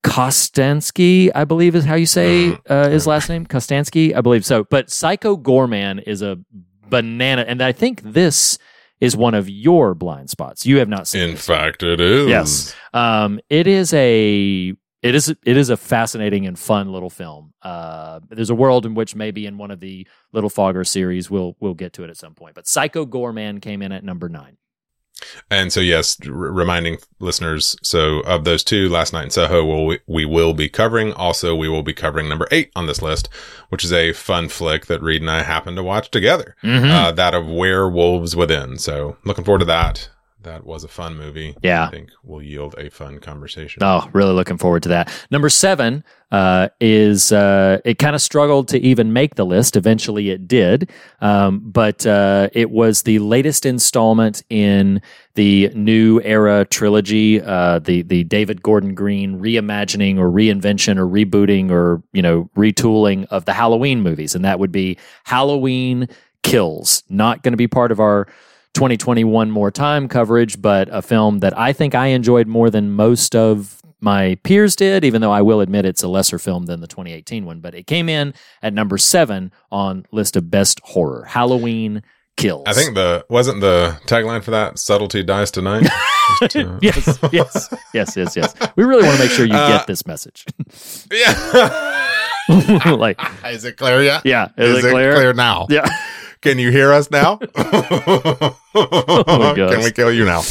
Kostanski, 0.04 1.32
I 1.36 1.46
believe 1.46 1.76
is 1.76 1.86
how 1.86 1.96
you 1.96 2.08
say 2.08 2.58
uh, 2.68 2.90
his 2.90 3.06
last 3.06 3.30
name. 3.30 3.46
Kostanski, 3.46 4.16
I 4.16 4.22
believe 4.22 4.44
so. 4.44 4.64
But 4.64 4.90
Psycho 4.90 5.38
Goreman 5.38 6.02
is 6.06 6.24
a 6.24 6.40
banana, 6.90 7.44
and 7.48 7.62
I 7.62 7.72
think 7.72 8.02
this 8.02 8.58
is 9.00 9.16
one 9.16 9.34
of 9.34 9.50
your 9.50 9.94
blind 9.94 10.30
spots. 10.30 10.66
You 10.66 10.78
have 10.78 10.90
not 10.90 11.08
seen. 11.08 11.22
In 11.22 11.32
this. 11.32 11.46
fact, 11.46 11.84
it 11.84 12.00
is. 12.00 12.28
Yes. 12.28 12.76
Um, 12.94 13.40
it 13.50 13.68
is 13.68 13.94
a 13.94 14.74
it 15.06 15.14
is 15.14 15.30
it 15.30 15.58
is 15.58 15.70
a 15.70 15.78
fascinating 15.78 16.48
and 16.48 16.58
fun 16.58 16.92
little 16.92 17.12
film. 17.12 17.54
Uh, 17.62 18.22
there's 18.30 18.50
a 18.50 18.56
world 18.56 18.86
in 18.86 18.96
which 18.96 19.16
maybe 19.16 19.46
in 19.46 19.58
one 19.58 19.70
of 19.70 19.80
the 19.80 20.08
Little 20.32 20.50
Fogger 20.50 20.84
series 20.84 21.30
we'll 21.30 21.56
we'll 21.60 21.76
get 21.76 21.94
to 21.94 22.04
it 22.04 22.10
at 22.10 22.18
some 22.18 22.34
point. 22.34 22.56
But 22.56 22.68
Psycho 22.68 23.06
Goreman 23.06 23.62
came 23.62 23.82
in 23.82 23.92
at 23.92 24.04
number 24.04 24.30
nine. 24.30 24.58
And 25.50 25.72
so, 25.72 25.80
yes, 25.80 26.18
r- 26.26 26.32
reminding 26.32 26.98
listeners. 27.20 27.76
So, 27.82 28.20
of 28.22 28.44
those 28.44 28.64
two, 28.64 28.90
Last 28.90 29.14
Night 29.14 29.26
in 29.26 29.30
Soho, 29.30 29.64
will 29.64 29.98
we 30.08 30.26
will 30.26 30.54
be 30.54 30.70
covering. 30.70 31.14
Also, 31.14 31.56
we 31.56 31.70
will 31.70 31.84
be 31.84 31.94
covering 31.94 32.28
number 32.28 32.48
eight 32.52 32.72
on 32.76 32.88
this 32.88 33.02
list, 33.02 33.30
which 33.70 33.84
is 33.84 33.94
a 33.94 34.14
fun 34.14 34.50
flick 34.50 34.88
that 34.88 35.02
Reed 35.02 35.22
and 35.22 35.32
I 35.32 35.44
happened 35.44 35.78
to 35.78 35.84
watch 35.84 36.12
together. 36.12 36.56
Mm-hmm. 36.64 36.92
Uh, 36.92 37.12
that 37.14 37.34
of 37.34 37.48
Werewolves 37.48 38.36
Within. 38.36 38.78
So, 38.78 39.18
looking 39.24 39.44
forward 39.44 39.60
to 39.60 39.66
that. 39.66 40.10
That 40.46 40.64
was 40.64 40.84
a 40.84 40.88
fun 40.88 41.18
movie. 41.18 41.56
Yeah. 41.64 41.88
I 41.88 41.90
think 41.90 42.12
will 42.24 42.42
yield 42.42 42.76
a 42.78 42.92
fun 42.92 43.18
conversation. 43.18 43.82
Oh, 43.84 44.08
really 44.14 44.32
looking 44.32 44.60
forward 44.60 44.84
to 44.84 44.90
that. 44.90 45.12
Number 45.32 45.50
seven 45.50 46.04
uh, 46.32 46.70
is 46.80 47.32
uh, 47.32 47.80
it 47.84 47.98
kind 47.98 48.14
of 48.14 48.22
struggled 48.22 48.68
to 48.68 48.80
even 48.80 49.12
make 49.12 49.36
the 49.36 49.46
list. 49.46 49.76
Eventually, 49.76 50.30
it 50.30 50.48
did, 50.48 50.92
um, 51.20 51.62
but 51.66 52.06
uh, 52.06 52.50
it 52.54 52.70
was 52.70 53.02
the 53.02 53.18
latest 53.20 53.66
installment 53.66 54.44
in 54.52 55.02
the 55.34 55.70
new 55.74 56.22
era 56.24 56.66
trilogy, 56.66 57.42
uh, 57.42 57.80
the 57.80 58.04
the 58.04 58.24
David 58.24 58.62
Gordon 58.62 58.94
Green 58.94 59.40
reimagining 59.40 60.20
or 60.20 60.30
reinvention 60.30 60.98
or 60.98 61.08
rebooting 61.08 61.72
or 61.72 62.04
you 62.14 62.22
know 62.22 62.52
retooling 62.56 63.26
of 63.32 63.46
the 63.46 63.54
Halloween 63.54 64.02
movies, 64.02 64.36
and 64.36 64.46
that 64.46 64.60
would 64.60 64.72
be 64.72 64.98
Halloween 65.24 66.08
Kills. 66.44 67.02
Not 67.10 67.42
going 67.42 67.54
to 67.54 67.58
be 67.58 67.68
part 67.68 67.92
of 67.92 68.00
our 68.00 68.28
2021 68.76 69.50
more 69.50 69.72
time 69.72 70.08
coverage, 70.08 70.62
but 70.62 70.88
a 70.92 71.02
film 71.02 71.40
that 71.40 71.58
I 71.58 71.74
think 71.74 71.96
I 71.96 72.08
enjoyed 72.08 72.48
more 72.48 72.70
than 72.70 72.92
most 72.92 73.36
of 73.36 73.82
my 74.02 74.36
peers 74.44 74.76
did, 74.76 75.04
even 75.04 75.22
though 75.22 75.32
I 75.32 75.42
will 75.42 75.62
admit 75.62 75.86
it's 75.86 76.04
a 76.04 76.08
lesser 76.08 76.38
film 76.38 76.66
than 76.68 76.82
the 76.82 76.88
2018 76.88 77.46
one. 77.46 77.60
But 77.62 77.74
it 77.74 77.88
came 77.88 78.08
in 78.10 78.34
at 78.62 78.74
number 78.74 78.98
seven 79.00 79.52
on 79.72 80.06
list 80.12 80.36
of 80.36 80.52
best 80.52 80.80
horror. 80.84 81.26
Halloween 81.26 82.04
Kills. 82.38 82.64
I 82.68 82.74
think 82.74 82.96
the 82.96 83.26
wasn't 83.30 83.62
the 83.62 83.98
tagline 84.08 84.44
for 84.44 84.52
that 84.52 84.78
subtlety 84.78 85.24
dies 85.24 85.50
tonight. 85.52 85.88
Just, 86.42 86.58
uh, 86.58 86.78
yes, 86.82 87.20
yes, 87.32 87.74
yes, 87.94 88.18
yes, 88.18 88.36
yes. 88.36 88.54
We 88.76 88.84
really 88.84 89.04
want 89.04 89.16
to 89.18 89.24
make 89.24 89.32
sure 89.32 89.46
you 89.46 89.54
Uh, 89.56 89.78
get 89.78 89.88
this 89.88 90.06
message. 90.06 90.44
yeah. 91.14 92.02
like, 92.98 93.20
is 93.46 93.64
it 93.64 93.78
clear 93.78 94.04
yet? 94.04 94.24
yeah, 94.26 94.50
is, 94.58 94.84
it 94.84 94.92
clear? 94.92 95.34
now? 95.34 95.66
Yeah. 95.70 95.88
Can 96.46 96.60
you 96.60 96.70
hear 96.70 96.94
us 96.94 97.10
now? 97.10 97.38
gosh. 97.56 98.56
Can 98.74 99.84
we 99.84 99.92
kill 99.92 100.12
you 100.12 100.26
now? 100.26 100.44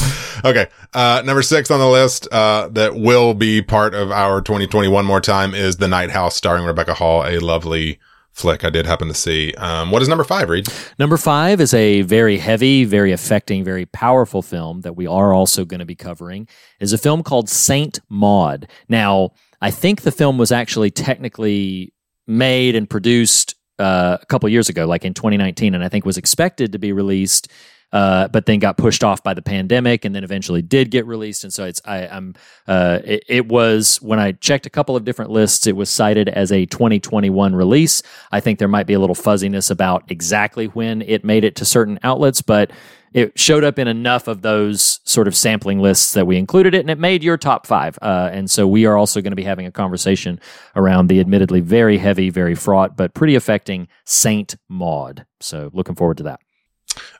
Okay. 0.44 0.66
Uh, 0.92 1.22
number 1.24 1.40
six 1.40 1.70
on 1.70 1.78
the 1.78 1.88
list, 1.88 2.26
uh, 2.32 2.66
that 2.72 2.96
will 2.96 3.32
be 3.32 3.62
part 3.62 3.94
of 3.94 4.10
our 4.10 4.40
2021 4.40 5.06
more 5.06 5.20
time 5.20 5.54
is 5.54 5.76
The 5.76 5.86
Night 5.86 6.10
House 6.10 6.34
starring 6.34 6.64
Rebecca 6.64 6.94
Hall, 6.94 7.24
a 7.24 7.38
lovely 7.38 8.00
flick 8.32 8.64
I 8.64 8.70
did 8.70 8.86
happen 8.86 9.06
to 9.06 9.14
see. 9.14 9.54
Um, 9.54 9.92
what 9.92 10.02
is 10.02 10.08
number 10.08 10.24
five, 10.24 10.48
Reed? 10.48 10.66
Number 10.98 11.16
five 11.16 11.60
is 11.60 11.72
a 11.72 12.02
very 12.02 12.38
heavy, 12.38 12.84
very 12.84 13.12
affecting, 13.12 13.62
very 13.62 13.86
powerful 13.86 14.42
film 14.42 14.80
that 14.80 14.96
we 14.96 15.06
are 15.06 15.32
also 15.32 15.64
going 15.64 15.78
to 15.78 15.86
be 15.86 15.94
covering. 15.94 16.48
Is 16.80 16.92
a 16.92 16.98
film 16.98 17.22
called 17.22 17.48
Saint 17.48 18.00
Maud. 18.08 18.66
Now, 18.88 19.30
I 19.62 19.70
think 19.70 20.00
the 20.00 20.10
film 20.10 20.38
was 20.38 20.50
actually 20.50 20.90
technically 20.90 21.92
made 22.26 22.74
and 22.74 22.90
produced 22.90 23.54
uh, 23.78 24.18
a 24.20 24.26
couple 24.26 24.48
years 24.48 24.68
ago, 24.68 24.86
like 24.86 25.04
in 25.04 25.14
2019, 25.14 25.74
and 25.74 25.82
I 25.84 25.88
think 25.88 26.04
was 26.04 26.18
expected 26.18 26.72
to 26.72 26.78
be 26.78 26.92
released. 26.92 27.48
Uh, 27.94 28.26
but 28.26 28.44
then 28.46 28.58
got 28.58 28.76
pushed 28.76 29.04
off 29.04 29.22
by 29.22 29.32
the 29.32 29.40
pandemic, 29.40 30.04
and 30.04 30.16
then 30.16 30.24
eventually 30.24 30.60
did 30.60 30.90
get 30.90 31.06
released. 31.06 31.44
And 31.44 31.52
so 31.52 31.64
it's 31.64 31.80
I, 31.84 32.08
I'm 32.08 32.34
uh, 32.66 32.98
it, 33.04 33.22
it 33.28 33.46
was 33.46 34.02
when 34.02 34.18
I 34.18 34.32
checked 34.32 34.66
a 34.66 34.70
couple 34.70 34.96
of 34.96 35.04
different 35.04 35.30
lists, 35.30 35.68
it 35.68 35.76
was 35.76 35.88
cited 35.88 36.28
as 36.28 36.50
a 36.50 36.66
2021 36.66 37.54
release. 37.54 38.02
I 38.32 38.40
think 38.40 38.58
there 38.58 38.66
might 38.66 38.88
be 38.88 38.94
a 38.94 38.98
little 38.98 39.14
fuzziness 39.14 39.70
about 39.70 40.02
exactly 40.08 40.66
when 40.66 41.02
it 41.02 41.24
made 41.24 41.44
it 41.44 41.54
to 41.56 41.64
certain 41.64 42.00
outlets, 42.02 42.42
but 42.42 42.72
it 43.12 43.38
showed 43.38 43.62
up 43.62 43.78
in 43.78 43.86
enough 43.86 44.26
of 44.26 44.42
those 44.42 44.98
sort 45.04 45.28
of 45.28 45.36
sampling 45.36 45.78
lists 45.78 46.14
that 46.14 46.26
we 46.26 46.36
included 46.36 46.74
it, 46.74 46.80
and 46.80 46.90
it 46.90 46.98
made 46.98 47.22
your 47.22 47.36
top 47.36 47.64
five. 47.64 47.96
Uh, 48.02 48.28
and 48.32 48.50
so 48.50 48.66
we 48.66 48.86
are 48.86 48.96
also 48.96 49.20
going 49.20 49.30
to 49.30 49.36
be 49.36 49.44
having 49.44 49.66
a 49.66 49.70
conversation 49.70 50.40
around 50.74 51.06
the 51.06 51.20
admittedly 51.20 51.60
very 51.60 51.96
heavy, 51.96 52.28
very 52.28 52.56
fraught, 52.56 52.96
but 52.96 53.14
pretty 53.14 53.36
affecting 53.36 53.86
Saint 54.04 54.56
Maud. 54.68 55.24
So 55.38 55.70
looking 55.72 55.94
forward 55.94 56.16
to 56.16 56.24
that. 56.24 56.40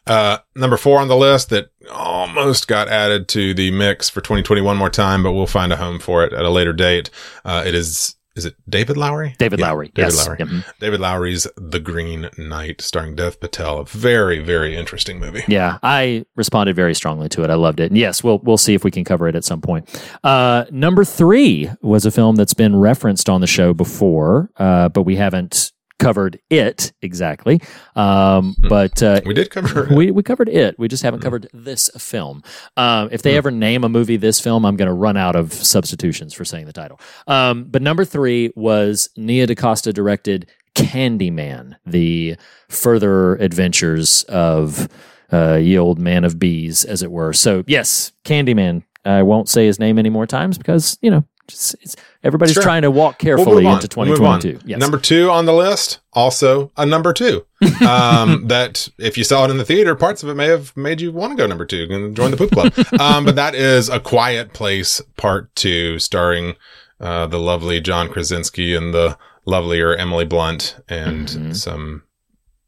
Uh, 0.06 0.38
number 0.54 0.76
four 0.76 1.00
on 1.00 1.08
the 1.08 1.16
list 1.16 1.48
that 1.50 1.70
almost 1.90 2.68
got 2.68 2.88
added 2.88 3.28
to 3.28 3.54
the 3.54 3.70
mix 3.70 4.08
for 4.10 4.20
2021 4.20 4.76
more 4.76 4.90
time, 4.90 5.22
but 5.22 5.32
we'll 5.32 5.46
find 5.46 5.72
a 5.72 5.76
home 5.76 5.98
for 5.98 6.24
it 6.24 6.32
at 6.32 6.44
a 6.44 6.50
later 6.50 6.72
date. 6.72 7.08
Uh, 7.44 7.62
it 7.66 7.74
is, 7.74 8.14
is 8.36 8.44
it 8.44 8.54
David 8.68 8.96
Lowery? 8.96 9.34
David 9.38 9.60
Yeah, 9.60 9.70
Lowery. 9.70 9.92
David 9.94 10.12
yes. 10.12 10.26
Lowery. 10.26 10.36
Yep. 10.40 10.48
Mhm. 10.48 10.64
David 10.80 11.00
Lowery's 11.00 11.46
The 11.56 11.80
Green 11.80 12.28
Knight 12.36 12.80
starring 12.80 13.14
Dev 13.14 13.38
Patel. 13.40 13.78
A 13.78 13.84
very, 13.86 14.40
very 14.40 14.76
interesting 14.76 15.18
movie. 15.20 15.44
Yeah, 15.48 15.78
I 15.82 16.26
responded 16.36 16.74
very 16.76 16.94
strongly 16.94 17.28
to 17.30 17.44
it. 17.44 17.50
I 17.50 17.54
loved 17.54 17.80
it. 17.80 17.90
And 17.90 17.96
yes, 17.96 18.22
we'll 18.24 18.40
we'll 18.40 18.58
see 18.58 18.74
if 18.74 18.82
we 18.84 18.90
can 18.90 19.04
cover 19.04 19.28
it 19.28 19.36
at 19.36 19.44
some 19.44 19.60
point. 19.60 19.88
Uh, 20.24 20.64
number 20.70 21.04
three 21.04 21.70
was 21.80 22.04
a 22.04 22.10
film 22.10 22.34
that's 22.36 22.54
been 22.54 22.76
referenced 22.76 23.28
on 23.30 23.40
the 23.40 23.46
show 23.46 23.72
before, 23.72 24.50
uh, 24.58 24.88
but 24.88 25.02
we 25.04 25.14
haven't 25.16 25.70
covered 25.98 26.40
it 26.50 26.92
exactly. 27.02 27.60
Um, 27.96 28.54
but 28.68 29.02
uh, 29.02 29.20
We 29.24 29.34
did 29.34 29.50
cover 29.50 29.84
it. 29.90 29.96
we 29.96 30.10
we 30.10 30.22
covered 30.22 30.48
it. 30.48 30.78
We 30.78 30.88
just 30.88 31.02
haven't 31.02 31.20
covered 31.20 31.48
this 31.52 31.88
film. 31.98 32.42
Um, 32.76 33.08
if 33.12 33.22
they 33.22 33.36
ever 33.36 33.50
name 33.50 33.84
a 33.84 33.88
movie 33.88 34.16
this 34.16 34.40
film, 34.40 34.64
I'm 34.66 34.76
going 34.76 34.88
to 34.88 34.94
run 34.94 35.16
out 35.16 35.36
of 35.36 35.52
substitutions 35.52 36.34
for 36.34 36.44
saying 36.44 36.66
the 36.66 36.72
title. 36.72 37.00
Um, 37.26 37.64
but 37.64 37.82
number 37.82 38.04
three 38.04 38.52
was 38.56 39.08
Nia 39.16 39.46
DaCosta 39.46 39.92
directed 39.92 40.50
Candyman, 40.74 41.76
the 41.86 42.36
further 42.68 43.36
adventures 43.36 44.24
of 44.24 44.88
uh, 45.32 45.54
ye 45.54 45.78
old 45.78 45.98
man 45.98 46.24
of 46.24 46.38
bees, 46.38 46.84
as 46.84 47.02
it 47.02 47.10
were. 47.10 47.32
So 47.32 47.64
yes, 47.66 48.12
Candyman. 48.24 48.82
I 49.06 49.22
won't 49.22 49.50
say 49.50 49.66
his 49.66 49.78
name 49.78 49.98
any 49.98 50.08
more 50.10 50.26
times 50.26 50.56
because 50.58 50.98
you 51.02 51.10
know. 51.10 51.24
Just, 51.46 51.74
it's, 51.82 51.96
everybody's 52.22 52.54
Sure. 52.54 52.62
trying 52.62 52.82
to 52.82 52.90
walk 52.90 53.18
carefully 53.18 53.66
into 53.66 53.88
We'll 53.96 54.06
move 54.06 54.16
2022. 54.18 54.60
Yes. 54.66 54.78
Number 54.80 54.98
two 54.98 55.30
on 55.30 55.44
the 55.44 55.52
list, 55.52 56.00
also 56.14 56.72
a 56.76 56.86
number 56.86 57.12
two. 57.12 57.44
Um, 57.86 58.46
that 58.48 58.88
if 58.98 59.16
you 59.18 59.24
saw 59.24 59.44
it 59.44 59.50
in 59.50 59.56
the 59.58 59.64
theater, 59.64 59.94
parts 59.94 60.22
of 60.22 60.28
it 60.28 60.34
may 60.34 60.46
have 60.46 60.74
made 60.76 61.00
you 61.00 61.12
want 61.12 61.32
to 61.32 61.36
go 61.36 61.46
number 61.46 61.64
two 61.66 61.86
and 61.90 62.14
join 62.16 62.30
the 62.30 62.36
poop 62.36 62.50
club. 62.50 62.72
um, 63.00 63.24
but 63.24 63.36
that 63.36 63.54
is 63.54 63.88
a 63.88 63.98
quiet 64.00 64.52
place 64.52 65.00
part 65.16 65.54
two 65.54 65.98
starring, 65.98 66.54
uh, 67.00 67.26
the 67.26 67.38
lovely 67.38 67.80
John 67.80 68.08
Krasinski 68.08 68.74
and 68.74 68.92
the 68.94 69.16
lovelier 69.46 69.94
Emily 69.94 70.24
Blunt 70.24 70.76
and 70.88 71.26
Mhm. 71.28 71.56
some, 71.56 72.02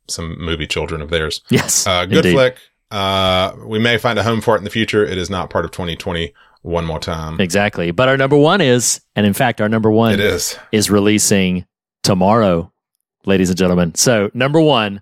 some 0.09 0.37
movie 0.39 0.67
children 0.67 1.01
of 1.03 1.11
theirs. 1.11 1.41
yes. 1.51 1.87
Uh, 1.87 2.05
good 2.07 2.19
indeed. 2.19 2.33
flick. 2.35 2.57
Uh, 2.91 3.53
we 3.67 3.79
may 3.79 3.99
find 3.99 4.19
a 4.19 4.23
home 4.23 4.41
for 4.41 4.55
it 4.55 4.59
in 4.59 4.65
the 4.65 4.71
future. 4.71 5.05
It 5.05 5.19
is 5.19 5.29
not 5.31 5.51
part 5.51 5.65
of 5.65 5.71
2020 5.73 6.33
one 6.66 6.85
more 6.85 6.98
time. 6.98 7.40
Exactly. 7.40 7.90
But 7.92 8.09
our 8.09 8.16
number 8.16 8.37
one 8.37 8.61
is, 8.61 9.00
and 9.14 9.24
in 9.24 9.33
fact, 9.33 9.61
our 9.61 9.68
number 9.68 9.90
one 9.90 10.12
It 10.14 10.20
is. 10.20 10.59
is 10.72 10.90
releasing 10.90 11.64
tomorrow, 12.02 12.72
ladies 13.24 13.50
and 13.50 13.59
gentlemen. 13.59 13.94
So, 13.94 14.31
number 14.35 14.61
one, 14.61 15.00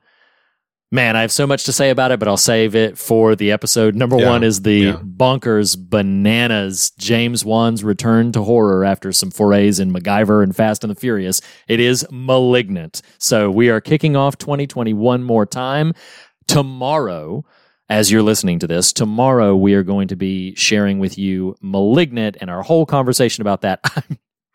man, 0.92 1.16
I 1.16 1.22
have 1.22 1.33
so 1.33 1.46
much 1.46 1.64
to 1.64 1.72
say 1.72 1.88
about 1.90 2.12
it, 2.12 2.18
but 2.18 2.29
I'll 2.29 2.37
save 2.37 2.74
it 2.74 2.98
for 2.98 3.35
the 3.35 3.50
episode. 3.50 3.94
Number 3.94 4.18
Yeah, 4.18 4.29
one 4.29 4.44
is 4.44 4.61
the 4.62 4.74
yeah. 4.79 4.96
bonkers 5.03 5.77
bananas 5.79 6.92
James 6.98 7.44
Wan's 7.44 7.83
return 7.83 8.31
to 8.33 8.42
horror 8.42 8.85
after 8.85 9.11
some 9.11 9.31
forays 9.31 9.81
in 9.81 9.90
MacGyver 9.90 10.42
and 10.42 10.55
Fast 10.55 10.85
and 10.85 10.90
the 10.90 10.94
Furious. 10.94 11.40
It 11.66 11.81
is 11.81 12.07
malignant. 12.11 13.00
So, 13.18 13.50
we 13.50 13.70
are 13.70 13.81
kicking 13.81 14.16
off 14.16 14.37
2021 14.37 15.22
more 15.22 15.46
time. 15.46 15.94
Tomorrow, 16.46 17.44
as 17.88 18.11
you're 18.11 18.23
listening 18.23 18.59
to 18.61 18.66
this, 18.66 18.92
tomorrow 18.92 19.55
we 19.55 19.75
are 19.75 19.83
going 19.83 20.09
to 20.09 20.16
be 20.16 20.55
sharing 20.55 20.99
with 20.99 21.18
you 21.18 21.55
Malignant 21.61 22.37
and 22.40 22.51
our 22.51 22.62
whole 22.62 22.87
conversation 22.87 23.42
about 23.42 23.61
that. 23.62 23.81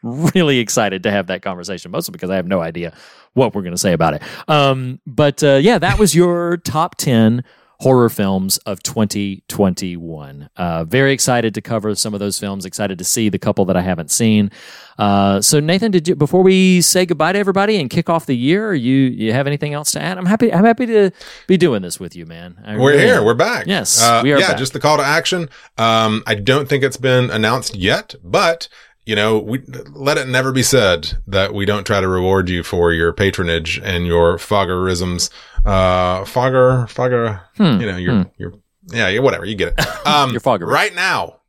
I'm 0.04 0.32
really 0.34 0.60
excited 0.60 1.04
to 1.04 1.12
have 1.12 1.28
that 1.28 1.42
conversation, 1.42 1.92
mostly 1.92 2.14
because 2.14 2.30
I 2.30 2.38
have 2.38 2.48
no 2.48 2.62
idea 2.62 2.94
what 3.34 3.54
we're 3.54 3.62
going 3.62 3.74
to 3.74 3.78
say 3.78 3.94
about 3.94 4.16
it. 4.16 4.24
Um, 4.48 5.00
but 5.06 5.44
uh, 5.44 5.60
yeah, 5.62 5.78
that 5.78 6.00
was 6.00 6.16
your 6.16 6.58
top 6.58 6.96
10 6.96 7.44
horror 7.82 8.10
films 8.10 8.58
of 8.60 8.84
2021. 8.84 10.50
Uh, 10.58 10.84
very 10.84 11.14
excited 11.14 11.54
to 11.54 11.62
cover 11.62 11.96
some 11.96 12.14
of 12.14 12.20
those 12.20 12.38
films, 12.38 12.66
excited 12.66 12.98
to 12.98 13.06
see 13.06 13.30
the 13.30 13.40
couple 13.40 13.64
that 13.66 13.78
I 13.78 13.82
haven't 13.82 14.12
seen. 14.12 14.52
Uh, 14.98 15.40
so 15.40 15.62
Nathan, 15.62 15.92
did 15.92 16.08
you 16.08 16.16
before 16.16 16.44
we 16.44 16.82
say 16.82 17.06
goodbye 17.06 17.32
to 17.32 17.40
everybody 17.40 17.80
and 17.80 17.90
kick 17.90 18.10
off 18.10 18.26
the 18.26 18.36
year, 18.36 18.74
you 18.74 18.94
you 18.96 19.32
have 19.32 19.48
anything 19.48 19.74
else 19.74 19.92
to 19.94 20.02
add? 20.02 20.18
I'm 20.18 20.26
happy 20.26 20.52
I'm 20.54 20.66
happy 20.66 20.86
to 20.88 21.12
be 21.48 21.56
doing 21.56 21.82
this 21.82 22.02
with 22.02 22.18
you, 22.18 22.26
man. 22.26 22.58
I 22.66 22.76
We're 22.78 22.92
really 22.92 23.06
here. 23.06 23.16
am. 23.20 23.26
We're 23.26 23.34
back. 23.34 23.66
Yes, 23.66 24.02
Uh, 24.02 24.20
we 24.24 24.34
are 24.34 24.40
Yeah, 24.40 24.50
back. 24.50 24.58
just 24.58 24.74
the 24.74 24.80
call 24.82 24.98
to 24.98 25.04
action. 25.04 25.50
Um, 25.78 26.22
I 26.28 26.36
don't 26.36 26.68
think 26.68 26.84
it's 26.84 26.98
been 26.98 27.30
announced 27.32 27.76
yet, 27.76 28.16
but 28.22 28.68
you 29.06 29.16
know, 29.16 29.40
we 29.40 29.64
let 29.92 30.18
it 30.18 30.28
never 30.28 30.52
be 30.52 30.64
said 30.64 31.18
that 31.28 31.54
we 31.54 31.66
don't 31.66 31.86
try 31.86 32.00
to 32.02 32.08
reward 32.08 32.50
you 32.50 32.64
for 32.64 32.94
your 32.94 33.12
patronage 33.14 33.80
and 33.84 34.06
your 34.06 34.38
foggerisms. 34.38 35.30
Uh, 35.66 36.24
fogger, 36.26 36.86
fogger, 36.88 37.42
Hmm, 37.58 37.82
you 37.82 37.86
know, 37.92 37.98
your, 37.98 38.26
your, 38.38 38.54
yeah, 38.92 39.08
yeah, 39.10 39.20
whatever. 39.20 39.46
You 39.46 39.56
get 39.56 39.74
it. 39.78 39.86
Um, 40.06 40.32
Your 40.32 40.42
foggery. 40.42 40.68
right 40.68 40.94
now, 40.96 41.42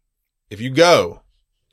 if 0.51 0.61
you 0.61 0.71
go 0.71 1.23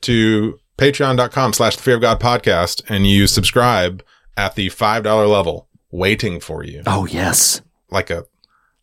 to 0.02 0.58
patreon.com 0.78 1.52
slash 1.52 1.76
the 1.76 1.82
fear 1.82 1.96
of 1.96 2.00
God 2.00 2.20
podcast 2.20 2.82
and 2.88 3.06
you 3.06 3.26
subscribe 3.26 4.02
at 4.36 4.54
the 4.54 4.68
$5 4.68 5.04
level, 5.30 5.68
waiting 5.90 6.38
for 6.40 6.62
you 6.64 6.82
Oh 6.86 7.04
yes. 7.06 7.60
like 7.90 8.08
a, 8.10 8.24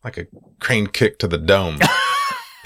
like 0.04 0.18
a 0.18 0.26
crane 0.60 0.86
kick 0.88 1.18
to 1.20 1.26
the 1.28 1.38
dome 1.38 1.78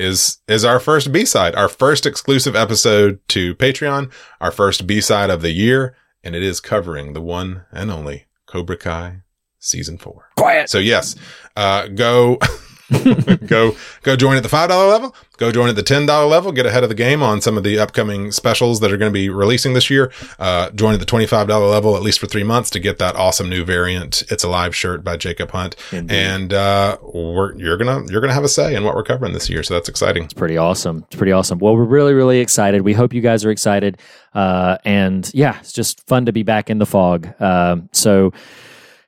is, 0.01 0.39
is 0.49 0.65
our 0.65 0.81
first 0.81 1.13
B-side, 1.13 1.55
our 1.55 1.69
first 1.69 2.07
exclusive 2.07 2.57
episode 2.57 3.21
to 3.29 3.55
Patreon, 3.57 4.11
our 4.41 4.51
first 4.51 4.87
B-side 4.87 5.31
of 5.31 5.43
the 5.43 5.53
year. 5.53 5.95
And 6.25 6.35
it 6.35 6.43
is 6.43 6.61
covering 6.61 7.13
the 7.13 7.23
one 7.23 7.65
and 7.73 7.91
only 7.91 8.27
Cobra 8.47 8.77
Kai 8.77 9.23
season 9.59 9.99
four. 9.99 10.31
Quiet. 10.37 10.69
So 10.69 10.79
yes, 10.79 11.15
uh, 11.57 11.87
go, 11.89 12.39
go, 13.46 13.76
go 14.03 14.16
join 14.16 14.37
at 14.37 14.42
the 14.42 14.48
$5 14.48 14.68
level. 14.68 15.14
Go 15.37 15.50
join 15.50 15.68
at 15.68 15.76
the 15.76 15.83
$10 15.83 16.29
level. 16.29 16.53
Get 16.53 16.66
ahead 16.66 16.83
of 16.83 16.88
the 16.88 16.94
game 16.94 17.22
on 17.22 17.40
some 17.40 17.57
of 17.57 17.64
the 17.64 17.79
upcoming 17.79 18.31
specials 18.31 18.81
that 18.81 18.92
are 18.92 18.96
going 18.96 19.11
to 19.11 19.14
be 19.14 19.29
releasing 19.29 19.72
this 19.72 19.88
year. 19.88 20.12
Uh, 20.38 20.70
join 20.70 20.94
at 20.94 21.00
the 21.00 21.07
$25 21.07 21.48
level, 21.48 21.96
at 21.96 22.03
least 22.03 22.18
for 22.18 22.26
three 22.26 22.44
months 22.44 22.70
to 22.70 22.79
get 22.79 22.98
that 22.98 23.16
awesome 23.16 23.48
new 23.48 23.64
variant. 23.64 24.22
It's 24.31 24.44
a 24.44 24.48
live 24.48 24.74
shirt 24.74 25.03
by 25.03 25.16
Jacob 25.16 25.50
Hunt. 25.50 25.76
Indeed. 25.92 26.14
And, 26.14 26.53
uh, 26.53 26.98
we're, 27.03 27.57
you're 27.57 27.76
going 27.76 28.07
to, 28.07 28.12
you're 28.12 28.20
to 28.20 28.35
have 28.35 28.44
a 28.44 28.48
say 28.48 28.74
in 28.74 28.85
what 28.85 28.94
we're 28.94 29.03
covering 29.03 29.33
this 29.33 29.48
year. 29.48 29.62
So 29.62 29.74
that's 29.74 29.88
exciting. 29.88 30.24
It's 30.24 30.35
pretty 30.35 30.57
awesome. 30.57 31.05
It's 31.09 31.16
pretty 31.16 31.33
awesome. 31.33 31.59
Well, 31.59 31.76
we're 31.76 31.85
really, 31.85 32.14
really 32.14 32.40
excited. 32.40 32.83
We 32.83 32.92
hope 32.92 33.12
you 33.12 33.20
guys 33.20 33.44
are 33.44 33.50
excited. 33.50 33.98
Uh, 34.35 34.79
and 34.85 35.31
yeah, 35.35 35.59
it's 35.61 35.72
just 35.72 36.07
fun 36.07 36.26
to 36.26 36.33
be 36.33 36.42
back 36.42 36.70
in 36.70 36.79
the 36.79 36.87
fog. 36.87 37.29
Um, 37.40 37.88
so 37.92 38.33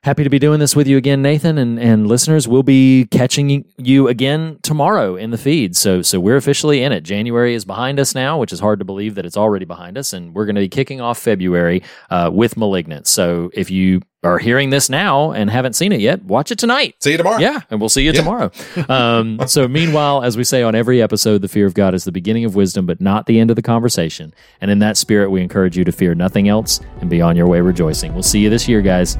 happy 0.03 0.23
to 0.23 0.29
be 0.29 0.37
doing 0.39 0.59
this 0.59 0.75
with 0.75 0.85
you 0.87 0.97
again, 0.97 1.21
Nathan, 1.21 1.57
and, 1.57 1.79
and 1.79 2.07
listeners. 2.07 2.47
We'll 2.47 2.61
be 2.63 3.05
catching 3.09 3.65
you 3.77 4.07
again 4.07 4.59
tomorrow 4.61 5.15
in 5.15 5.31
the 5.31 5.37
feed. 5.37 5.75
So, 5.75 6.01
so 6.01 6.19
we're 6.19 6.35
officially 6.37 6.83
in 6.83 6.91
it. 6.91 7.01
January 7.01 7.53
is 7.55 7.65
behind 7.65 7.99
us 7.99 8.13
now, 8.13 8.37
which 8.37 8.51
is 8.53 8.59
hard 8.59 8.79
to 8.79 8.85
believe 8.85 9.15
that 9.15 9.25
it's 9.25 9.37
already 9.37 9.65
behind 9.65 9.97
us. 9.97 10.13
And 10.13 10.35
we're 10.35 10.45
going 10.45 10.55
to 10.55 10.61
be 10.61 10.69
kicking 10.69 10.99
off 11.01 11.17
February 11.19 11.83
uh, 12.09 12.29
with 12.33 12.57
Malignant. 12.57 13.07
So 13.07 13.49
if 13.53 13.71
you 13.71 14.01
are 14.25 14.39
hearing 14.39 14.69
this 14.69 14.89
now 14.89 15.31
and 15.31 15.49
haven't 15.49 15.73
seen 15.73 15.91
it 15.91 15.99
yet, 15.99 16.23
watch 16.23 16.49
it 16.51 16.57
tonight. 16.57 16.95
See 17.01 17.11
you 17.11 17.17
tomorrow. 17.17 17.39
Yeah, 17.39 17.59
and 17.69 17.79
we'll 17.81 17.89
see 17.89 18.03
you 18.03 18.11
Yeah. 18.11 18.19
tomorrow. 18.21 18.51
Um, 18.87 19.39
so, 19.47 19.67
meanwhile, 19.67 20.23
as 20.23 20.37
we 20.37 20.45
say 20.45 20.63
on 20.63 20.75
every 20.75 21.01
episode, 21.01 21.41
the 21.41 21.49
fear 21.49 21.65
of 21.65 21.73
God 21.73 21.93
is 21.93 22.05
the 22.05 22.11
beginning 22.11 22.45
of 22.45 22.55
wisdom, 22.55 22.85
but 22.85 23.01
not 23.01 23.25
the 23.25 23.37
end 23.39 23.49
of 23.49 23.57
the 23.57 23.61
conversation. 23.61 24.33
And 24.61 24.71
in 24.71 24.79
that 24.79 24.95
spirit, 24.95 25.29
we 25.29 25.41
encourage 25.41 25.77
you 25.77 25.83
to 25.83 25.91
fear 25.91 26.15
nothing 26.15 26.47
else 26.47 26.79
and 27.01 27.09
be 27.09 27.19
on 27.21 27.35
your 27.35 27.47
way 27.47 27.59
rejoicing. 27.59 28.13
We'll 28.13 28.23
see 28.23 28.39
you 28.39 28.49
this 28.49 28.65
year, 28.69 28.81
guys. 28.81 29.17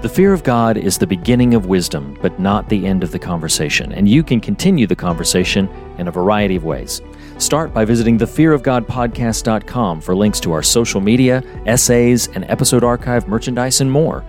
The 0.00 0.08
fear 0.08 0.32
of 0.32 0.44
God 0.44 0.76
is 0.76 0.96
the 0.96 1.08
beginning 1.08 1.54
of 1.54 1.66
wisdom, 1.66 2.16
but 2.22 2.38
not 2.38 2.68
the 2.68 2.86
end 2.86 3.02
of 3.02 3.10
the 3.10 3.18
conversation. 3.18 3.92
And 3.92 4.08
you 4.08 4.22
can 4.22 4.40
continue 4.40 4.86
the 4.86 4.94
conversation 4.94 5.68
in 5.98 6.06
a 6.06 6.12
variety 6.12 6.54
of 6.54 6.62
ways. 6.62 7.02
Start 7.38 7.74
by 7.74 7.84
visiting 7.84 8.16
thefearofgodpodcast.com 8.16 10.00
for 10.00 10.14
links 10.14 10.38
to 10.38 10.52
our 10.52 10.62
social 10.62 11.00
media, 11.00 11.42
essays, 11.66 12.28
and 12.28 12.44
episode 12.44 12.84
archive 12.84 13.26
merchandise 13.26 13.80
and 13.80 13.90
more. 13.90 14.24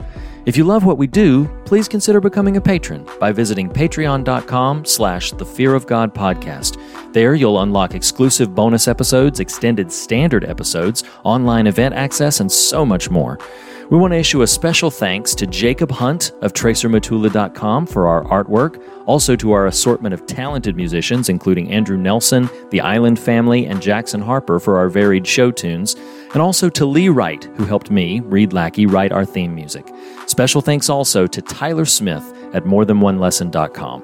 If 0.48 0.58
you 0.58 0.64
love 0.64 0.86
what 0.86 0.98
we 0.98 1.06
do, 1.06 1.48
please 1.66 1.88
consider 1.88 2.20
becoming 2.20 2.58
a 2.58 2.62
patron 2.62 3.08
by 3.20 3.32
visiting 3.32 3.70
patreon.com 3.70 4.86
slash 4.86 5.32
the 5.34 5.46
fear 5.46 5.76
of 5.76 5.86
God 5.86 6.16
podcast. 6.16 6.82
There 7.14 7.36
you'll 7.36 7.62
unlock 7.62 7.94
exclusive 7.94 8.56
bonus 8.56 8.88
episodes, 8.88 9.40
extended 9.40 9.92
standard 9.92 10.46
episodes, 10.46 11.04
online 11.24 11.68
event 11.68 11.94
access, 11.94 12.40
and 12.40 12.52
so 12.52 12.84
much 12.84 13.12
more. 13.12 13.38
We 13.90 13.98
want 13.98 14.14
to 14.14 14.20
issue 14.20 14.44
a 14.44 14.48
special 14.48 14.92
thanks 14.92 15.34
to 15.34 15.48
Jacob 15.48 15.90
Hunt 15.90 16.32
of 16.42 16.54
TracerMatula.com 16.54 17.88
for 17.88 18.08
our 18.08 18.24
artwork, 18.26 18.80
also 19.08 19.36
to 19.38 19.52
our 19.52 19.66
assortment 19.66 20.14
of 20.14 20.28
talented 20.28 20.76
musicians, 20.76 21.28
including 21.28 21.72
Andrew 21.72 21.98
Nelson, 21.98 22.52
the 22.70 22.82
Island 22.82 23.18
Family, 23.18 23.66
and 23.66 23.82
Jackson 23.82 24.22
Harper 24.22 24.60
for 24.60 24.78
our 24.78 24.90
varied 24.90 25.26
show 25.26 25.50
tunes, 25.50 25.96
and 26.34 26.38
also 26.42 26.70
to 26.70 26.86
Lee 26.86 27.10
Wright, 27.10 27.44
who 27.56 27.66
helped 27.66 27.90
me, 27.90 28.20
Reed 28.20 28.54
Lackey, 28.54 28.86
write 28.86 29.12
our 29.12 29.26
theme 29.26 29.56
music. 29.56 29.88
Special 30.28 30.62
thanks 30.62 30.88
also 30.88 31.26
to 31.26 31.42
Tyler 31.42 31.86
Smith 31.86 32.24
at 32.54 32.66
morethanonelesson.com. 32.66 34.04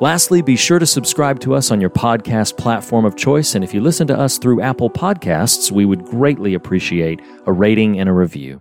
Lastly, 0.00 0.42
be 0.42 0.56
sure 0.56 0.78
to 0.78 0.86
subscribe 0.86 1.40
to 1.40 1.54
us 1.54 1.70
on 1.70 1.80
your 1.80 1.88
podcast 1.88 2.58
platform 2.58 3.06
of 3.06 3.16
choice, 3.16 3.54
and 3.54 3.64
if 3.64 3.72
you 3.72 3.80
listen 3.80 4.06
to 4.08 4.18
us 4.18 4.36
through 4.36 4.60
Apple 4.60 4.90
Podcasts, 4.90 5.70
we 5.70 5.86
would 5.86 6.04
greatly 6.04 6.52
appreciate 6.52 7.22
a 7.46 7.52
rating 7.52 7.98
and 7.98 8.10
a 8.10 8.12
review. 8.12 8.60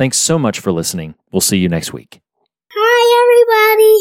Thanks 0.00 0.16
so 0.16 0.38
much 0.38 0.60
for 0.60 0.72
listening. 0.72 1.14
We'll 1.30 1.42
see 1.42 1.58
you 1.58 1.68
next 1.68 1.92
week. 1.92 2.22
Hi, 2.72 3.02
everybody. 3.20 4.00